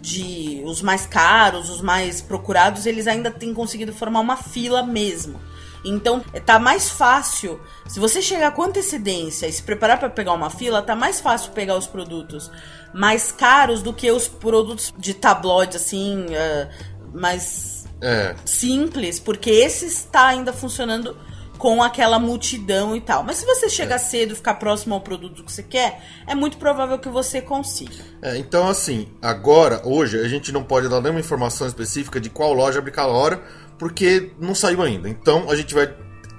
de 0.00 0.62
os 0.64 0.82
mais 0.82 1.06
caros, 1.06 1.70
os 1.70 1.80
mais 1.80 2.20
procurados, 2.20 2.86
eles 2.86 3.06
ainda 3.06 3.30
têm 3.30 3.54
conseguido 3.54 3.92
formar 3.92 4.20
uma 4.20 4.36
fila 4.36 4.82
mesmo. 4.82 5.40
Então, 5.84 6.20
tá 6.44 6.58
mais 6.58 6.90
fácil. 6.90 7.60
Se 7.88 7.98
você 7.98 8.22
chegar 8.22 8.52
com 8.52 8.62
antecedência 8.62 9.46
e 9.46 9.52
se 9.52 9.62
preparar 9.62 9.98
para 9.98 10.10
pegar 10.10 10.32
uma 10.32 10.50
fila, 10.50 10.80
tá 10.82 10.94
mais 10.94 11.20
fácil 11.20 11.52
pegar 11.52 11.76
os 11.76 11.86
produtos 11.86 12.50
mais 12.92 13.32
caros 13.32 13.82
do 13.82 13.92
que 13.92 14.10
os 14.10 14.28
produtos 14.28 14.92
de 14.96 15.14
tabloide, 15.14 15.76
assim, 15.76 16.26
uh, 16.26 17.18
mais 17.18 17.84
é. 18.00 18.34
simples, 18.44 19.18
porque 19.18 19.50
esse 19.50 19.86
está 19.86 20.26
ainda 20.26 20.52
funcionando 20.52 21.16
com 21.62 21.80
aquela 21.80 22.18
multidão 22.18 22.96
e 22.96 23.00
tal. 23.00 23.22
Mas 23.22 23.36
se 23.36 23.46
você 23.46 23.70
chegar 23.70 23.94
é. 23.94 23.98
cedo 23.98 24.32
e 24.32 24.34
ficar 24.34 24.54
próximo 24.54 24.94
ao 24.96 25.00
produto 25.00 25.44
que 25.44 25.52
você 25.52 25.62
quer, 25.62 26.02
é 26.26 26.34
muito 26.34 26.56
provável 26.56 26.98
que 26.98 27.08
você 27.08 27.40
consiga. 27.40 28.02
É, 28.20 28.36
então 28.36 28.66
assim, 28.66 29.06
agora, 29.22 29.80
hoje, 29.84 30.18
a 30.18 30.26
gente 30.26 30.50
não 30.50 30.64
pode 30.64 30.88
dar 30.88 31.00
nenhuma 31.00 31.20
informação 31.20 31.64
específica 31.64 32.20
de 32.20 32.28
qual 32.28 32.52
loja 32.52 32.80
abrir 32.80 32.90
cada 32.90 33.12
hora, 33.12 33.40
porque 33.78 34.32
não 34.40 34.56
saiu 34.56 34.82
ainda. 34.82 35.08
Então 35.08 35.48
a 35.48 35.54
gente 35.54 35.72
vai 35.72 35.88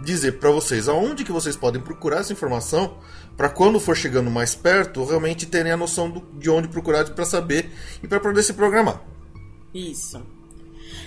dizer 0.03 0.39
para 0.39 0.51
vocês 0.51 0.89
aonde 0.89 1.23
que 1.23 1.31
vocês 1.31 1.55
podem 1.55 1.81
procurar 1.81 2.19
essa 2.19 2.33
informação 2.33 2.97
para 3.37 3.47
quando 3.47 3.79
for 3.79 3.95
chegando 3.95 4.29
mais 4.29 4.53
perto, 4.53 5.05
realmente 5.05 5.45
terem 5.45 5.71
a 5.71 5.77
noção 5.77 6.09
do, 6.09 6.19
de 6.37 6.49
onde 6.49 6.67
procurar 6.67 7.09
para 7.11 7.23
saber 7.23 7.71
e 8.03 8.09
para 8.09 8.19
poder 8.19 8.43
se 8.43 8.51
programar. 8.51 9.01
Isso. 9.73 10.21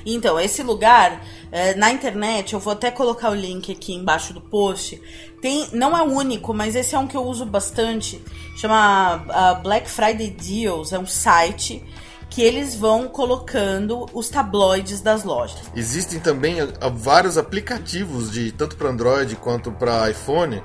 Então, 0.07 0.39
esse 0.39 0.63
lugar, 0.63 1.21
é, 1.51 1.75
na 1.75 1.91
internet, 1.91 2.55
eu 2.55 2.61
vou 2.61 2.73
até 2.73 2.93
colocar 2.93 3.31
o 3.31 3.35
link 3.35 3.73
aqui 3.73 3.93
embaixo 3.93 4.33
do 4.33 4.41
post. 4.41 5.03
Tem, 5.43 5.69
não 5.73 5.99
é 5.99 6.03
o 6.03 6.13
único, 6.13 6.55
mas 6.55 6.77
esse 6.77 6.95
é 6.95 6.99
um 6.99 7.09
que 7.09 7.17
eu 7.17 7.25
uso 7.25 7.45
bastante. 7.45 8.23
Chama 8.57 9.17
uh, 9.17 9.63
Black 9.63 9.91
Friday 9.91 10.31
Deals, 10.31 10.93
é 10.93 10.99
um 10.99 11.07
site 11.07 11.83
que 12.31 12.41
eles 12.41 12.77
vão 12.77 13.09
colocando 13.09 14.07
os 14.13 14.29
tabloides 14.29 15.01
das 15.01 15.25
lojas. 15.25 15.59
Existem 15.75 16.21
também 16.21 16.63
uh, 16.63 16.69
vários 16.95 17.37
aplicativos 17.37 18.31
de 18.31 18.53
tanto 18.53 18.77
para 18.77 18.91
Android 18.91 19.35
quanto 19.37 19.73
para 19.73 20.09
iPhone 20.11 20.63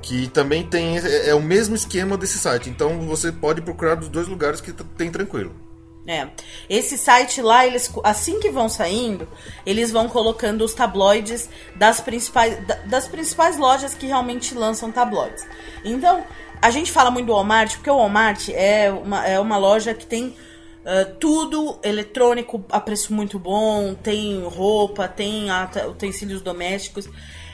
que 0.00 0.28
também 0.28 0.64
tem 0.64 0.98
é, 0.98 1.28
é 1.30 1.34
o 1.34 1.42
mesmo 1.42 1.74
esquema 1.74 2.16
desse 2.16 2.38
site. 2.38 2.70
Então 2.70 3.00
você 3.00 3.30
pode 3.30 3.60
procurar 3.60 3.96
dos 3.96 4.08
dois 4.08 4.28
lugares 4.28 4.60
que 4.60 4.72
tem 4.72 5.10
tranquilo. 5.10 5.67
É. 6.08 6.26
Esse 6.70 6.96
site 6.96 7.42
lá, 7.42 7.66
eles 7.66 7.92
assim 8.02 8.40
que 8.40 8.48
vão 8.50 8.66
saindo, 8.66 9.28
eles 9.66 9.90
vão 9.90 10.08
colocando 10.08 10.64
os 10.64 10.72
tabloides 10.72 11.50
das 11.76 12.00
principais, 12.00 12.56
das 12.86 13.06
principais 13.06 13.58
lojas 13.58 13.92
que 13.92 14.06
realmente 14.06 14.54
lançam 14.54 14.90
tabloides. 14.90 15.46
Então, 15.84 16.24
a 16.62 16.70
gente 16.70 16.90
fala 16.90 17.10
muito 17.10 17.26
do 17.26 17.34
Walmart, 17.34 17.74
porque 17.74 17.90
o 17.90 17.98
Walmart 17.98 18.48
é 18.54 18.90
uma, 18.90 19.26
é 19.26 19.38
uma 19.38 19.58
loja 19.58 19.92
que 19.92 20.06
tem 20.06 20.28
uh, 20.28 21.14
tudo 21.20 21.78
eletrônico 21.82 22.64
a 22.70 22.80
preço 22.80 23.12
muito 23.12 23.38
bom, 23.38 23.92
tem 23.92 24.42
roupa, 24.44 25.06
tem 25.06 25.48
utensílios 25.90 26.40
domésticos. 26.40 27.06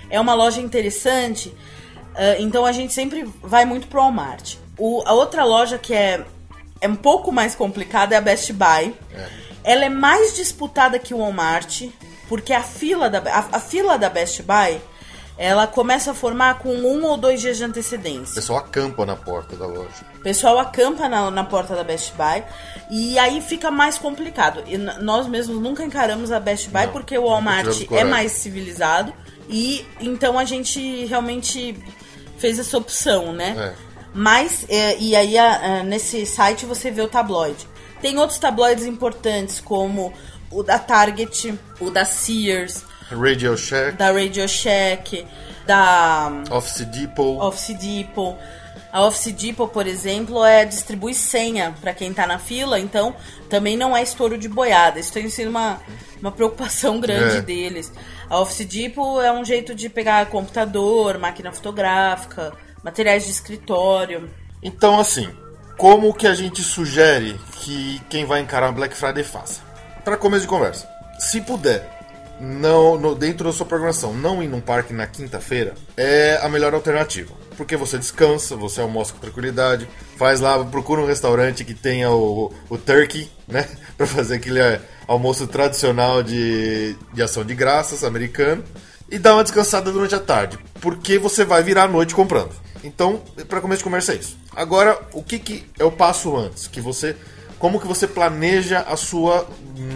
É 0.09 0.21
uma 0.21 0.35
loja 0.35 0.61
interessante, 0.61 1.49
uh, 1.49 2.39
então 2.39 2.65
a 2.65 2.71
gente 2.71 2.93
sempre 2.93 3.29
vai 3.43 3.65
muito 3.65 3.89
pro 3.89 4.01
Walmart. 4.01 4.59
O, 4.79 5.03
a 5.05 5.13
outra 5.13 5.45
loja 5.45 5.77
que 5.77 5.93
é 5.93 6.25
é 6.85 6.89
um 6.89 6.95
pouco 6.95 7.33
mais 7.33 7.55
complicada 7.55 8.15
é 8.15 8.19
a 8.19 8.21
Best 8.21 8.53
Buy. 8.53 8.95
É. 9.15 9.27
Ela 9.65 9.87
é 9.87 9.89
mais 9.89 10.37
disputada 10.37 10.99
que 10.99 11.15
o 11.15 11.19
Walmart, 11.19 11.89
porque 12.29 12.53
a 12.53 12.63
fila 12.63 13.09
da, 13.09 13.21
a, 13.21 13.57
a, 13.57 13.61
fila 13.61 13.97
da 13.97 14.11
Best 14.11 14.43
Buy 14.43 14.79
ela 15.39 15.67
começa 15.67 16.11
a 16.11 16.15
formar 16.15 16.59
com 16.59 16.69
um 16.75 17.03
ou 17.07 17.17
dois 17.17 17.41
dias 17.41 17.57
de 17.57 17.65
antecedência. 17.65 18.33
O 18.33 18.35
pessoal 18.35 18.59
acampa 18.59 19.07
na 19.07 19.17
porta 19.17 19.57
da 19.57 19.67
loja. 19.67 20.05
O 20.19 20.21
pessoal 20.21 20.59
acampa 20.59 21.09
na, 21.09 21.31
na 21.31 21.43
porta 21.43 21.75
da 21.75 21.83
Best 21.83 22.13
Buy 22.13 22.45
e 22.91 23.19
aí 23.19 23.41
fica 23.41 23.71
mais 23.71 23.97
complicado. 23.97 24.63
E 24.67 24.77
nós 24.77 25.27
mesmos 25.27 25.59
nunca 25.59 25.83
encaramos 25.83 26.31
a 26.31 26.39
Best 26.39 26.69
Buy 26.69 26.85
Não, 26.85 26.93
porque 26.93 27.17
o 27.17 27.25
Walmart 27.25 27.91
é 27.93 28.05
mais 28.05 28.33
civilizado 28.33 29.11
e 29.49 29.87
então 30.01 30.39
a 30.39 30.45
gente 30.45 31.07
realmente 31.07 31.83
fez 32.37 32.59
essa 32.59 32.77
opção, 32.77 33.33
né? 33.33 33.75
É. 33.81 33.84
Mas, 34.15 34.65
é, 34.69 34.97
e 34.99 35.17
aí 35.17 35.37
a, 35.37 35.81
a, 35.81 35.83
nesse 35.83 36.25
site 36.25 36.65
você 36.65 36.91
vê 36.91 37.03
o 37.03 37.09
tabloide. 37.09 37.67
Tem 38.01 38.17
outros 38.19 38.39
tabloides 38.39 38.87
importantes, 38.87 39.61
como 39.61 40.13
o 40.51 40.63
da 40.63 40.79
Target, 40.79 41.59
o 41.81 41.91
da 41.91 42.05
Sears, 42.05 42.85
Radio 43.11 43.57
Shack, 43.57 43.97
da 43.97 44.13
Radio 44.13 44.49
Shack, 44.49 45.27
da 45.67 46.31
Office 46.51 46.87
Depot. 46.87 47.39
Office 47.41 47.77
Depot. 47.77 48.37
A 48.93 49.05
Office 49.05 49.33
Depot, 49.33 49.67
por 49.69 49.89
exemplo, 49.89 50.45
é 50.45 50.65
distribui 50.65 51.15
senha 51.15 51.75
para 51.81 51.93
quem 51.93 52.11
está 52.11 52.29
na 52.29 52.39
fila, 52.39 52.79
então 52.79 53.15
também 53.51 53.77
não 53.77 53.97
é 53.97 54.03
estouro 54.03 54.39
de 54.39 54.49
boiada. 54.49 55.01
Isso 55.01 55.13
tem 55.13 55.29
sido 55.29 55.51
uma, 55.51 55.81
uma 56.21 56.31
preocupação 56.31 57.01
grande 57.01 57.39
é. 57.39 57.41
deles. 57.41 57.93
A 58.31 58.39
Office 58.39 58.65
Depot 58.67 59.21
é 59.21 59.33
um 59.33 59.45
jeito 59.45 59.75
de 59.75 59.89
pegar 59.89 60.27
computador, 60.27 61.19
máquina 61.19 61.51
fotográfica, 61.51 62.53
materiais 62.85 63.25
de 63.25 63.31
escritório. 63.31 64.29
Então, 64.63 65.01
assim, 65.01 65.29
como 65.79 66.13
que 66.13 66.27
a 66.27 66.35
gente 66.35 66.63
sugere 66.63 67.41
que 67.61 68.01
quem 68.11 68.27
vai 68.27 68.41
encarar 68.43 68.69
a 68.69 68.73
Black 68.73 68.95
Friday 68.95 69.25
faça? 69.25 69.63
Para 70.05 70.19
começo 70.19 70.43
de 70.43 70.49
conversa, 70.49 70.87
se 71.19 71.41
puder, 71.41 71.91
não 72.39 72.99
no, 72.99 73.15
dentro 73.15 73.47
da 73.47 73.53
sua 73.53 73.65
programação, 73.65 74.13
não 74.13 74.43
ir 74.43 74.49
num 74.49 74.61
parque 74.61 74.93
na 74.93 75.07
quinta-feira 75.07 75.75
é 75.97 76.39
a 76.43 76.49
melhor 76.49 76.75
alternativa. 76.75 77.33
Porque 77.57 77.77
você 77.77 77.97
descansa, 77.97 78.57
você 78.57 78.81
almoça 78.81 79.13
com 79.13 79.21
tranquilidade, 79.21 79.89
faz 80.17 80.41
lá, 80.41 80.63
procura 80.65 81.01
um 81.01 81.07
restaurante 81.07 81.65
que 81.65 81.73
tenha 81.73 82.11
o, 82.11 82.53
o 82.69 82.77
turkey, 82.77 83.31
né? 83.49 83.67
para 83.97 84.07
fazer 84.07 84.37
aquele 84.37 84.59
é, 84.59 84.81
almoço 85.07 85.47
tradicional 85.47 86.23
de, 86.23 86.97
de 87.13 87.23
ação 87.23 87.45
de 87.45 87.55
graças 87.55 88.05
americano. 88.05 88.63
E 89.09 89.19
dá 89.19 89.35
uma 89.35 89.45
descansada 89.45 89.93
durante 89.93 90.15
a 90.15 90.21
tarde, 90.21 90.59
porque 90.81 91.19
você 91.19 91.45
vai 91.45 91.63
virar 91.63 91.85
a 91.85 91.89
noite 91.89 92.15
comprando. 92.15 92.53
Então, 92.85 93.23
para 93.49 93.63
começo 93.63 93.79
de 93.79 93.85
conversa 93.85 94.13
é 94.13 94.17
isso. 94.17 94.37
Agora, 94.55 95.01
o 95.15 95.23
que, 95.23 95.39
que 95.39 95.65
é 95.79 95.85
o 95.85 95.91
passo 95.91 96.37
antes? 96.37 96.69
Que 96.69 96.83
você, 96.83 97.17
como 97.59 97.81
que 97.81 97.87
você 97.87 98.07
planeja 98.07 98.81
a 98.81 98.95
sua 98.95 99.49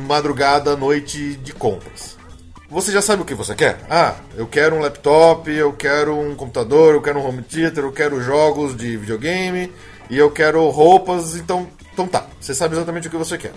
madrugada, 0.07 0.75
noite 0.75 1.37
de 1.37 1.52
compras? 1.52 2.16
Você 2.71 2.90
já 2.90 3.02
sabe 3.02 3.23
o 3.23 3.25
que 3.25 3.35
você 3.35 3.54
quer? 3.54 3.78
Ah, 3.88 4.14
eu 4.37 4.47
quero 4.47 4.76
um 4.76 4.80
laptop, 4.80 5.50
eu 5.50 5.73
quero 5.73 6.18
um 6.18 6.35
computador, 6.35 6.95
eu 6.95 7.02
quero 7.02 7.18
um 7.18 7.26
home 7.26 7.42
theater, 7.42 7.85
eu 7.85 7.92
quero 7.92 8.23
jogos 8.23 8.76
de 8.76 8.97
videogame 8.97 9.73
e 10.09 10.18
eu 10.18 10.30
quero 10.30 10.66
roupas. 10.71 11.37
Então, 11.37 11.68
então 11.92 12.07
tá. 12.07 12.26
Você 12.40 12.54
sabe 12.54 12.75
exatamente 12.75 13.09
o 13.09 13.11
que 13.11 13.16
você 13.16 13.37
quer. 13.37 13.52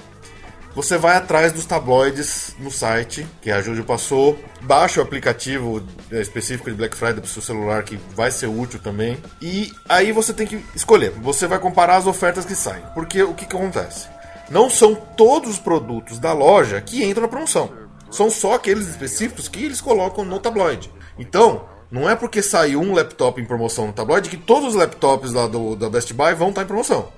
Você 0.74 0.98
vai 0.98 1.18
atrás 1.18 1.52
dos 1.52 1.66
tabloides 1.66 2.56
no 2.58 2.72
site, 2.72 3.28
que 3.42 3.52
a 3.52 3.62
Júlio 3.62 3.84
passou, 3.84 4.40
baixa 4.62 5.02
o 5.02 5.04
aplicativo 5.04 5.84
é, 6.10 6.22
específico 6.22 6.70
de 6.70 6.78
Black 6.78 6.96
Friday 6.96 7.16
para 7.16 7.26
o 7.26 7.28
seu 7.28 7.42
celular, 7.42 7.84
que 7.84 8.00
vai 8.16 8.32
ser 8.32 8.48
útil 8.48 8.80
também. 8.80 9.18
E 9.42 9.70
aí 9.90 10.14
você 10.14 10.34
tem 10.34 10.48
que 10.48 10.64
escolher. 10.74 11.12
Você 11.22 11.46
vai 11.46 11.60
comparar 11.60 11.98
as 11.98 12.08
ofertas 12.08 12.46
que 12.46 12.56
saem. 12.56 12.84
Porque 12.94 13.22
o 13.22 13.34
que, 13.34 13.46
que 13.46 13.56
acontece? 13.56 14.08
Não 14.50 14.70
são 14.70 14.96
todos 14.96 15.50
os 15.50 15.60
produtos 15.60 16.20
da 16.20 16.32
loja 16.32 16.80
que 16.80 17.04
entram 17.04 17.24
na 17.24 17.28
promoção. 17.28 17.70
São 18.10 18.30
só 18.30 18.54
aqueles 18.54 18.88
específicos 18.88 19.50
que 19.50 19.66
eles 19.66 19.82
colocam 19.82 20.24
no 20.24 20.40
tabloide. 20.40 20.90
Então, 21.20 21.66
não 21.92 22.10
é 22.10 22.16
porque 22.16 22.42
saiu 22.42 22.80
um 22.80 22.94
laptop 22.94 23.42
em 23.42 23.46
promoção 23.46 23.88
no 23.88 23.94
tabloide 23.94 24.30
que 24.30 24.38
todos 24.38 24.70
os 24.70 24.76
laptops 24.76 25.34
lá 25.34 25.48
do, 25.48 25.76
da 25.76 25.90
Best 25.90 26.14
Buy 26.14 26.34
vão 26.34 26.50
estar 26.50 26.62
em 26.62 26.68
promoção. 26.68 27.10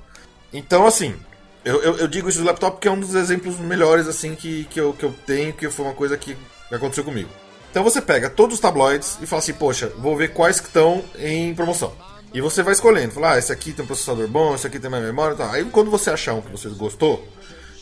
Então, 0.51 0.88
assim, 0.88 1.15
eu, 1.63 1.82
eu, 1.82 1.98
eu, 1.98 2.08
digo 2.08 2.27
isso 2.27 2.39
do 2.39 2.46
laptop 2.46 2.74
porque 2.74 2.88
é 2.88 2.91
um 2.91 3.00
dos 3.00 3.15
exemplos 3.15 3.58
melhores 3.60 4.08
assim 4.08 4.36
que, 4.36 4.65
que, 4.65 4.79
eu, 4.79 4.93
que 4.93 5.03
eu 5.03 5.13
tenho, 5.25 5.53
que 5.53 5.70
foi 5.70 5.86
uma 5.86 5.93
coisa 5.93 6.17
que 6.17 6.36
aconteceu 6.72 7.03
comigo. 7.03 7.29
Então 7.72 7.84
você 7.84 8.01
pega 8.01 8.29
todos 8.29 8.55
os 8.55 8.62
tabloides 8.62 9.17
e 9.22 9.25
fala 9.25 9.41
assim, 9.41 9.53
poxa, 9.53 9.91
vou 9.98 10.15
ver 10.15 10.34
quais 10.34 10.60
que 10.60 10.67
estão 10.67 11.03
em 11.17 11.55
promoção. 11.55 11.93
E 12.34 12.41
você 12.41 12.62
vai 12.62 12.74
escolhendo, 12.74 13.13
fala, 13.13 13.34
ah, 13.34 13.38
esse 13.38 13.51
aqui 13.51 13.72
tem 13.72 13.84
um 13.84 13.88
processador 13.88 14.27
bom, 14.27 14.55
esse 14.55 14.67
aqui 14.67 14.79
tem 14.79 14.89
mais 14.89 15.03
memória 15.03 15.36
tal. 15.36 15.50
Aí 15.51 15.63
quando 15.65 15.89
você 15.89 16.10
achar 16.10 16.34
um 16.34 16.41
que 16.41 16.51
você 16.51 16.67
gostou, 16.70 17.27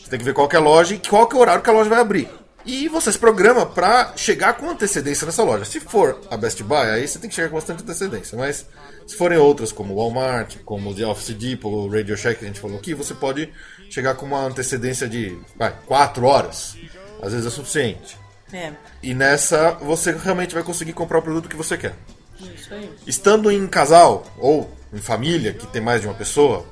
você 0.02 0.10
tem 0.10 0.18
que 0.18 0.24
ver 0.24 0.34
qual 0.34 0.48
que 0.48 0.56
é 0.56 0.58
a 0.58 0.62
loja 0.62 0.94
e 0.94 0.98
qual 0.98 1.26
que 1.26 1.34
é 1.34 1.38
o 1.38 1.40
horário 1.40 1.62
que 1.62 1.70
a 1.70 1.72
loja 1.72 1.90
vai 1.90 2.00
abrir. 2.00 2.28
E 2.64 2.88
você 2.88 3.10
se 3.10 3.18
programa 3.18 3.66
para 3.66 4.12
chegar 4.16 4.54
com 4.54 4.70
antecedência 4.70 5.26
nessa 5.26 5.42
loja. 5.42 5.64
Se 5.64 5.80
for 5.80 6.20
a 6.30 6.36
Best 6.36 6.62
Buy, 6.62 6.90
aí 6.90 7.06
você 7.06 7.18
tem 7.18 7.28
que 7.28 7.34
chegar 7.34 7.48
com 7.48 7.56
bastante 7.56 7.82
antecedência. 7.82 8.38
Mas 8.38 8.66
se 9.06 9.16
forem 9.16 9.38
outras, 9.38 9.72
como 9.72 9.96
Walmart, 9.96 10.56
como 10.64 10.94
The 10.94 11.06
Office 11.06 11.34
Depot, 11.34 11.68
o 11.68 11.88
Radio 11.88 12.16
Shack 12.16 12.38
que 12.38 12.44
a 12.44 12.48
gente 12.48 12.60
falou 12.60 12.78
aqui, 12.78 12.94
você 12.94 13.14
pode 13.14 13.52
chegar 13.90 14.14
com 14.14 14.26
uma 14.26 14.44
antecedência 14.44 15.08
de 15.08 15.38
4 15.86 16.24
horas. 16.24 16.76
Às 17.20 17.32
vezes 17.32 17.46
é 17.46 17.50
suficiente. 17.50 18.16
É. 18.52 18.72
E 19.02 19.14
nessa 19.14 19.72
você 19.72 20.12
realmente 20.12 20.54
vai 20.54 20.62
conseguir 20.62 20.92
comprar 20.92 21.18
o 21.18 21.22
produto 21.22 21.48
que 21.48 21.56
você 21.56 21.76
quer. 21.76 21.94
Isso 22.40 22.72
aí. 22.74 22.90
Estando 23.06 23.50
em 23.50 23.66
casal 23.66 24.24
ou 24.38 24.70
em 24.92 24.98
família, 24.98 25.52
que 25.52 25.66
tem 25.66 25.80
mais 25.80 26.00
de 26.00 26.06
uma 26.06 26.14
pessoa, 26.14 26.66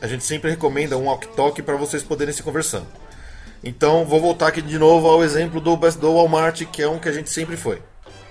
a 0.00 0.06
gente 0.06 0.24
sempre 0.24 0.50
recomenda 0.50 0.96
um 0.96 1.04
walk-talk 1.04 1.62
para 1.62 1.76
vocês 1.76 2.02
poderem 2.02 2.34
se 2.34 2.42
conversando. 2.42 2.86
Então, 3.62 4.04
vou 4.04 4.20
voltar 4.20 4.48
aqui 4.48 4.62
de 4.62 4.78
novo 4.78 5.06
ao 5.06 5.22
exemplo 5.22 5.60
do, 5.60 5.76
do 5.76 6.14
Walmart, 6.14 6.64
que 6.66 6.82
é 6.82 6.88
um 6.88 6.98
que 6.98 7.08
a 7.08 7.12
gente 7.12 7.30
sempre 7.30 7.56
foi. 7.56 7.82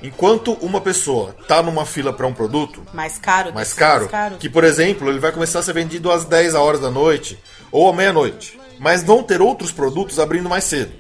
Enquanto 0.02 0.54
uma 0.62 0.80
pessoa 0.80 1.36
tá 1.48 1.62
numa 1.62 1.86
fila 1.86 2.14
para 2.14 2.26
um 2.26 2.34
produto 2.34 2.84
Mais 2.94 3.20
caro. 3.20 3.54
mais 3.54 3.74
caro, 3.74 4.02
mais 4.02 4.12
caro. 4.12 4.38
que 4.38 4.50
por 4.50 4.64
exemplo, 4.64 5.10
ele 5.10 5.20
vai 5.20 5.32
começar 5.32 5.60
a 5.60 5.64
ser 5.64 5.74
vendido 5.74 6.10
às 6.10 6.24
10 6.24 6.56
horas 6.56 6.80
da 6.80 6.90
noite 6.90 7.38
ou 7.70 7.90
à 7.90 7.94
meia-noite, 7.94 8.60
mas 8.80 9.04
vão 9.04 9.22
ter 9.22 9.42
outros 9.42 9.74
produtos 9.74 10.18
abrindo 10.18 10.48
mais 10.48 10.64
cedo. 10.64 10.94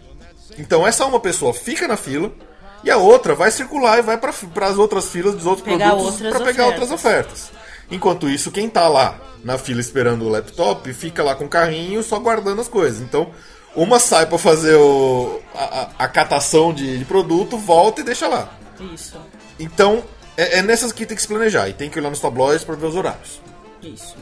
Então, 0.58 0.86
essa 0.86 1.06
uma 1.06 1.20
pessoa 1.20 1.54
fica 1.54 1.88
na 1.88 1.96
fila 1.96 2.30
e 2.84 2.92
a 2.92 2.98
outra 2.98 3.34
vai 3.34 3.52
circular 3.52 4.00
e 4.00 4.02
vai 4.02 4.18
para 4.18 4.68
as 4.68 4.78
outras 4.78 5.10
filas 5.10 5.34
dos 5.34 5.46
outros 5.46 5.66
Pegar 5.66 5.96
produtos 5.96 6.20
para 6.20 6.40
pegar 6.42 6.66
outras 6.66 6.92
ofertas. 6.92 7.52
Enquanto 7.90 8.30
isso, 8.30 8.52
quem 8.52 8.70
tá 8.70 8.88
lá 8.90 9.20
na 9.44 9.58
fila 9.58 9.80
esperando 9.80 10.26
o 10.26 10.30
laptop 10.30 10.92
fica 10.94 11.24
lá 11.24 11.36
com 11.36 11.46
o 11.46 11.50
carrinho 11.50 12.04
só 12.04 12.20
guardando 12.20 12.60
as 12.60 12.68
coisas. 12.68 13.02
Então, 13.02 13.32
uma 13.76 14.00
sai 14.00 14.26
para 14.26 14.38
fazer 14.38 14.76
o- 14.76 15.40
a, 15.54 15.64
a- 15.64 15.90
a 16.00 16.08
catação 16.08 16.74
de, 16.74 16.98
de 16.98 17.06
produto, 17.06 17.58
volta 17.58 18.02
e 18.02 18.04
deixa 18.04 18.28
lá. 18.28 18.52
Isso. 18.94 19.18
Então, 19.60 20.04
é, 20.38 20.60
é 20.60 20.62
nessas 20.62 20.92
que 20.92 21.06
tem 21.06 21.16
que 21.16 21.22
se 21.22 21.28
planejar 21.28 21.68
e 21.70 21.74
tem 21.74 21.90
que 21.90 22.00
olhar 22.00 22.10
nos 22.10 22.20
tabloides 22.20 22.64
para 22.64 22.76
ver 22.76 22.88
os 22.88 22.96
horários. 22.96 23.42
Isso. 23.82 24.16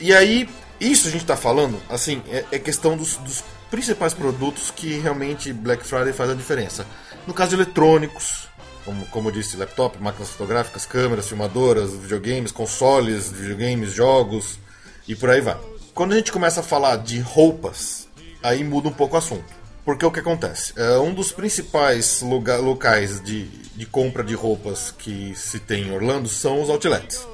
E 0.00 0.12
aí, 0.14 0.48
isso 0.80 1.08
a 1.08 1.10
gente 1.10 1.24
tá 1.24 1.36
falando, 1.36 1.80
assim, 1.88 2.22
é, 2.28 2.44
é 2.52 2.58
questão 2.58 2.96
dos, 2.96 3.16
dos 3.16 3.42
principais 3.70 4.12
produtos 4.12 4.70
que 4.70 4.98
realmente 4.98 5.52
Black 5.52 5.84
Friday 5.86 6.12
faz 6.12 6.30
a 6.30 6.34
diferença. 6.34 6.86
No 7.26 7.32
caso 7.32 7.50
de 7.50 7.56
eletrônicos, 7.62 8.48
como, 8.84 9.06
como 9.06 9.28
eu 9.28 9.32
disse, 9.32 9.56
laptop, 9.56 9.96
máquinas 10.02 10.30
fotográficas, 10.30 10.84
câmeras, 10.84 11.28
filmadoras, 11.28 11.92
videogames, 11.92 12.50
consoles, 12.52 13.30
videogames, 13.30 13.92
jogos 13.92 14.58
e 15.06 15.14
por 15.14 15.30
aí 15.30 15.40
vai. 15.40 15.56
Quando 15.94 16.12
a 16.12 16.16
gente 16.16 16.32
começa 16.32 16.60
a 16.60 16.62
falar 16.64 16.96
de 16.96 17.20
roupas, 17.20 18.08
aí 18.42 18.64
muda 18.64 18.88
um 18.88 18.92
pouco 18.92 19.14
o 19.14 19.18
assunto. 19.18 19.62
Porque 19.84 20.06
o 20.06 20.10
que 20.10 20.20
acontece? 20.20 20.72
É, 20.76 20.98
um 20.98 21.12
dos 21.12 21.32
principais 21.32 22.22
lugar, 22.22 22.60
locais 22.60 23.20
de, 23.22 23.44
de 23.44 23.84
compra 23.84 24.22
de 24.22 24.34
roupas 24.34 24.94
que 24.96 25.34
se 25.34 25.58
tem 25.58 25.88
em 25.88 25.92
Orlando 25.92 26.28
são 26.28 26.62
os 26.62 26.70
outlets. 26.70 27.26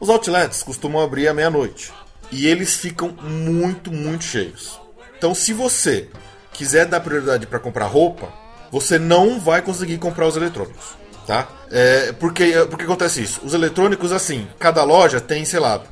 Os 0.00 0.08
outlets 0.08 0.62
costumam 0.62 1.02
abrir 1.02 1.28
à 1.28 1.34
meia-noite. 1.34 1.92
E 2.32 2.46
eles 2.46 2.76
ficam 2.76 3.10
muito, 3.22 3.92
muito 3.92 4.24
cheios. 4.24 4.80
Então, 5.16 5.34
se 5.34 5.52
você 5.52 6.08
quiser 6.52 6.86
dar 6.86 7.00
prioridade 7.00 7.46
para 7.46 7.58
comprar 7.58 7.86
roupa, 7.86 8.32
você 8.70 8.98
não 8.98 9.38
vai 9.38 9.60
conseguir 9.60 9.98
comprar 9.98 10.26
os 10.26 10.36
eletrônicos. 10.36 10.96
Tá? 11.26 11.48
É, 11.70 12.12
porque, 12.12 12.66
porque 12.68 12.84
acontece 12.84 13.22
isso? 13.22 13.40
Os 13.44 13.54
eletrônicos, 13.54 14.12
assim, 14.12 14.48
cada 14.58 14.82
loja 14.84 15.20
tem, 15.20 15.44
sei 15.44 15.60
lá, 15.60 15.82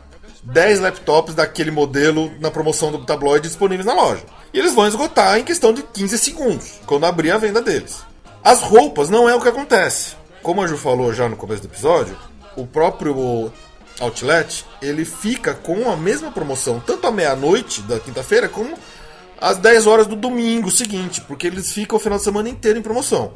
10 0.42 0.80
laptops 0.80 1.34
daquele 1.34 1.70
modelo 1.70 2.32
na 2.40 2.50
promoção 2.50 2.90
do 2.90 3.04
tabloide 3.04 3.48
disponíveis 3.48 3.86
na 3.86 3.94
loja. 3.94 4.24
E 4.52 4.58
eles 4.58 4.74
vão 4.74 4.86
esgotar 4.86 5.38
em 5.38 5.44
questão 5.44 5.72
de 5.72 5.82
15 5.82 6.18
segundos, 6.18 6.80
quando 6.86 7.06
abrir 7.06 7.30
a 7.30 7.38
venda 7.38 7.62
deles. 7.62 8.02
As 8.44 8.60
roupas 8.60 9.08
não 9.08 9.28
é 9.28 9.34
o 9.34 9.40
que 9.40 9.48
acontece. 9.48 10.14
Como 10.42 10.60
a 10.60 10.66
Ju 10.66 10.76
falou 10.76 11.12
já 11.12 11.28
no 11.28 11.36
começo 11.36 11.62
do 11.62 11.68
episódio, 11.68 12.16
o 12.56 12.66
próprio 12.66 13.52
Outlet, 14.00 14.64
ele 14.80 15.04
fica 15.04 15.54
com 15.54 15.90
a 15.90 15.96
mesma 15.96 16.30
promoção, 16.30 16.80
tanto 16.80 17.06
à 17.06 17.10
meia-noite 17.10 17.82
da 17.82 18.00
quinta-feira, 18.00 18.48
como 18.48 18.76
às 19.40 19.58
10 19.58 19.86
horas 19.86 20.06
do 20.06 20.16
domingo 20.16 20.70
seguinte, 20.70 21.20
porque 21.22 21.46
eles 21.46 21.72
ficam 21.72 21.96
o 21.96 22.00
final 22.00 22.18
de 22.18 22.24
semana 22.24 22.48
inteiro 22.48 22.78
em 22.78 22.82
promoção. 22.82 23.32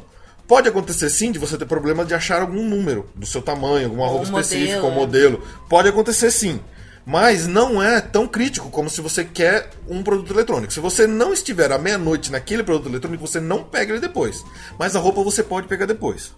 Pode 0.47 0.69
acontecer 0.69 1.09
sim 1.09 1.31
de 1.31 1.39
você 1.39 1.57
ter 1.57 1.65
problema 1.65 2.05
de 2.05 2.13
achar 2.13 2.41
algum 2.41 2.63
número 2.63 3.09
do 3.13 3.25
seu 3.25 3.41
tamanho, 3.41 3.85
alguma 3.85 4.05
Ou 4.05 4.17
roupa 4.17 4.31
um 4.31 4.39
específica, 4.39 4.81
modelo, 4.81 4.87
ou 4.87 4.91
modelo. 4.93 5.47
Pode 5.69 5.89
acontecer 5.89 6.31
sim. 6.31 6.59
Mas 7.09 7.47
não 7.47 7.81
é 7.81 8.01
tão 8.01 8.27
crítico 8.27 8.69
como 8.69 8.89
se 8.89 8.99
você 8.99 9.23
quer 9.23 9.69
um 9.87 10.03
produto 10.03 10.33
eletrônico. 10.33 10.73
Se 10.73 10.81
você 10.81 11.07
não 11.07 11.31
estiver 11.31 11.71
à 11.71 11.77
meia-noite 11.77 12.29
naquele 12.29 12.63
produto 12.63 12.89
eletrônico, 12.89 13.25
você 13.25 13.39
não 13.39 13.63
pega 13.63 13.93
ele 13.93 14.01
depois. 14.01 14.43
Mas 14.77 14.93
a 14.93 14.99
roupa 14.99 15.23
você 15.23 15.41
pode 15.41 15.69
pegar 15.69 15.85
depois. 15.85 16.33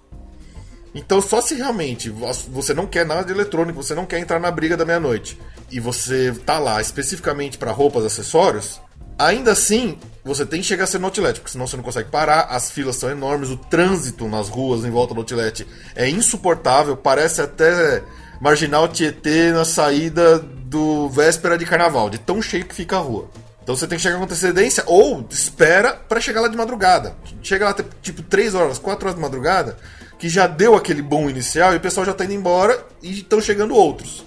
Então, 0.93 1.23
só 1.23 1.41
se 1.41 1.55
realmente 1.55 2.11
você 2.51 2.71
não 2.71 2.85
quer 2.85 3.03
nada 3.03 3.23
de 3.23 3.31
eletrônico, 3.31 3.81
você 3.81 3.95
não 3.95 4.05
quer 4.05 4.19
entrar 4.19 4.39
na 4.39 4.51
briga 4.51 4.77
da 4.77 4.85
meia-noite 4.85 5.39
e 5.71 5.79
você 5.79 6.31
tá 6.45 6.59
lá 6.59 6.79
especificamente 6.79 7.57
para 7.57 7.71
roupas, 7.71 8.05
acessórios, 8.05 8.79
ainda 9.17 9.53
assim 9.53 9.97
você 10.23 10.45
tem 10.45 10.61
que 10.61 10.67
chegar 10.67 10.83
a 10.83 10.87
ser 10.87 10.99
no 10.99 11.05
outlet, 11.05 11.39
porque 11.39 11.51
senão 11.51 11.65
você 11.65 11.77
não 11.77 11.83
consegue 11.83 12.09
parar, 12.11 12.41
as 12.41 12.69
filas 12.69 12.95
são 12.95 13.09
enormes, 13.09 13.49
o 13.49 13.57
trânsito 13.57 14.27
nas 14.27 14.49
ruas 14.49 14.85
em 14.85 14.91
volta 14.91 15.15
do 15.15 15.21
outlet 15.21 15.65
é 15.95 16.07
insuportável, 16.07 16.95
parece 16.95 17.41
até 17.41 18.03
marginal 18.39 18.87
Tietê 18.87 19.51
na 19.51 19.65
saída 19.65 20.43
do 20.69 21.09
véspera 21.09 21.57
de 21.57 21.65
carnaval, 21.65 22.09
de 22.09 22.19
tão 22.19 22.41
cheio 22.41 22.63
que 22.65 22.75
fica 22.75 22.95
a 22.97 22.99
rua. 22.99 23.27
Então 23.63 23.75
você 23.75 23.87
tem 23.87 23.97
que 23.97 24.03
chegar 24.03 24.17
com 24.17 24.23
antecedência 24.23 24.83
ou 24.85 25.25
espera 25.29 25.93
para 25.93 26.19
chegar 26.21 26.41
lá 26.41 26.47
de 26.47 26.55
madrugada. 26.55 27.15
Chega 27.41 27.65
lá 27.65 27.75
tipo 28.01 28.21
3 28.21 28.53
horas, 28.55 28.77
4 28.79 29.05
horas 29.07 29.15
de 29.15 29.21
madrugada, 29.21 29.77
que 30.19 30.29
já 30.29 30.45
deu 30.47 30.75
aquele 30.75 31.01
bom 31.01 31.29
inicial 31.29 31.73
e 31.73 31.77
o 31.77 31.79
pessoal 31.79 32.05
já 32.05 32.13
tá 32.13 32.23
indo 32.23 32.33
embora 32.33 32.83
e 33.01 33.19
estão 33.19 33.41
chegando 33.41 33.75
outros. 33.75 34.23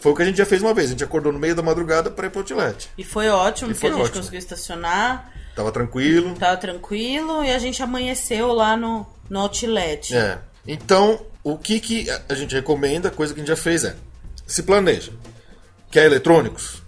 Foi 0.00 0.12
o 0.12 0.16
que 0.16 0.22
a 0.22 0.24
gente 0.24 0.38
já 0.38 0.46
fez 0.46 0.62
uma 0.62 0.74
vez, 0.74 0.88
a 0.88 0.90
gente 0.92 1.04
acordou 1.04 1.30
no 1.32 1.38
meio 1.38 1.54
da 1.54 1.62
madrugada 1.62 2.10
para 2.10 2.26
ir 2.26 2.30
pro 2.30 2.40
outlet. 2.40 2.88
E 2.98 3.04
foi 3.04 3.28
ótimo, 3.28 3.70
E 3.70 3.74
porque 3.74 3.80
foi 3.86 3.90
a 3.90 3.92
gente 3.92 4.02
ótimo. 4.06 4.18
conseguiu 4.20 4.38
estacionar, 4.38 5.30
Tava 5.54 5.70
tranquilo. 5.70 6.34
tava 6.34 6.56
tranquilo 6.56 7.44
e 7.44 7.50
a 7.52 7.58
gente 7.58 7.82
amanheceu 7.82 8.52
lá 8.52 8.76
no, 8.76 9.06
no 9.30 9.38
outlet. 9.40 10.14
É. 10.16 10.38
Então, 10.66 11.20
o 11.44 11.56
que, 11.58 11.78
que 11.80 12.06
a 12.28 12.34
gente 12.34 12.54
recomenda, 12.54 13.10
coisa 13.10 13.32
que 13.34 13.40
a 13.40 13.42
gente 13.42 13.48
já 13.50 13.56
fez 13.56 13.84
é, 13.84 13.94
se 14.46 14.62
planeja. 14.62 15.12
Quer 15.92 16.06
eletrônicos? 16.06 16.82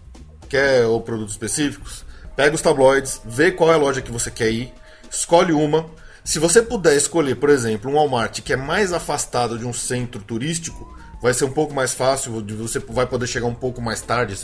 Quer 0.49 0.87
ou 0.87 0.99
produtos 0.99 1.35
específicos? 1.35 2.07
Pega 2.35 2.55
os 2.55 2.63
tabloides, 2.63 3.21
vê 3.23 3.53
qual 3.53 3.71
é 3.71 3.75
a 3.75 3.77
loja 3.77 4.01
que 4.01 4.11
você 4.11 4.31
quer 4.31 4.51
ir, 4.51 4.73
escolhe 5.11 5.53
uma. 5.53 5.85
Se 6.25 6.39
você 6.39 6.63
puder 6.63 6.97
escolher, 6.97 7.35
por 7.35 7.51
exemplo, 7.51 7.91
um 7.91 7.97
Walmart 7.97 8.41
que 8.41 8.55
é 8.55 8.57
mais 8.57 8.95
afastado 8.95 9.59
de 9.59 9.67
um 9.67 9.75
centro 9.75 10.23
turístico, 10.23 10.97
vai 11.21 11.35
ser 11.35 11.45
um 11.45 11.53
pouco 11.53 11.75
mais 11.75 11.93
fácil, 11.93 12.43
você 12.57 12.79
vai 12.79 13.05
poder 13.05 13.27
chegar 13.27 13.47
um 13.47 13.55
pouco 13.55 13.83
mais 13.83 14.01
tarde. 14.01 14.39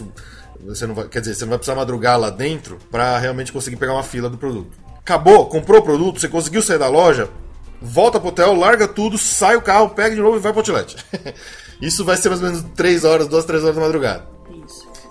Você 0.67 0.87
não 0.87 0.95
vai, 0.95 1.09
quer 1.09 1.21
dizer, 1.21 1.37
você 1.37 1.45
não 1.47 1.51
vai 1.51 1.59
precisar 1.59 1.77
madrugar 1.77 2.21
lá 2.21 2.29
dentro 2.29 2.79
para 2.91 3.17
realmente 3.17 3.51
conseguir 3.51 3.77
pegar 3.77 3.95
uma 3.95 4.03
fila 4.03 4.29
do 4.29 4.37
produto. 4.37 4.77
Acabou, 4.99 5.47
comprou 5.47 5.81
o 5.81 5.83
produto, 5.83 6.21
você 6.21 6.29
conseguiu 6.29 6.61
sair 6.61 6.79
da 6.79 6.87
loja, 6.87 7.31
volta 7.81 8.21
pro 8.21 8.29
hotel, 8.29 8.55
larga 8.55 8.87
tudo, 8.87 9.17
sai 9.17 9.57
o 9.57 9.63
carro, 9.63 9.89
pega 9.89 10.15
de 10.15 10.21
novo 10.21 10.37
e 10.37 10.41
vai 10.41 10.53
pro 10.53 10.61
outlet. 10.61 11.03
Isso 11.81 12.05
vai 12.05 12.19
ser 12.19 12.29
mais 12.29 12.43
ou 12.43 12.51
menos 12.51 12.63
3 12.77 13.05
horas, 13.07 13.27
2, 13.27 13.45
3 13.47 13.65
horas 13.65 13.77
da 13.77 13.81
madrugada. 13.81 14.40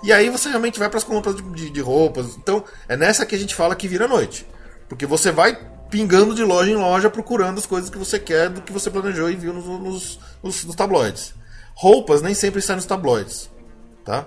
E 0.02 0.12
aí 0.12 0.30
você 0.30 0.48
realmente 0.48 0.78
vai 0.78 0.88
pras 0.88 1.04
compras 1.04 1.36
de, 1.36 1.42
de- 1.42 1.70
de 1.70 1.80
roupas. 1.80 2.36
Então, 2.36 2.64
é 2.88 2.96
nessa 2.96 3.26
que 3.26 3.34
a 3.34 3.38
gente 3.38 3.54
fala 3.54 3.76
que 3.76 3.86
vira 3.88 4.08
noite. 4.08 4.46
Porque 4.88 5.04
você 5.06 5.30
vai 5.30 5.58
pingando 5.90 6.34
de 6.34 6.42
loja 6.44 6.70
em 6.70 6.76
loja 6.76 7.10
procurando 7.10 7.58
as 7.58 7.66
coisas 7.66 7.90
que 7.90 7.98
você 7.98 8.18
quer 8.18 8.48
do 8.48 8.62
que 8.62 8.72
você 8.72 8.90
planejou 8.90 9.28
e 9.30 9.36
viu 9.36 9.52
nos, 9.52 9.64
nos, 9.66 10.18
nos- 10.42 10.64
nos 10.64 10.74
tabloides. 10.76 11.34
Roupas 11.74 12.22
nem 12.22 12.34
sempre 12.34 12.60
saem 12.62 12.76
nos 12.76 12.86
tabloides. 12.86 13.50
Tá? 14.04 14.26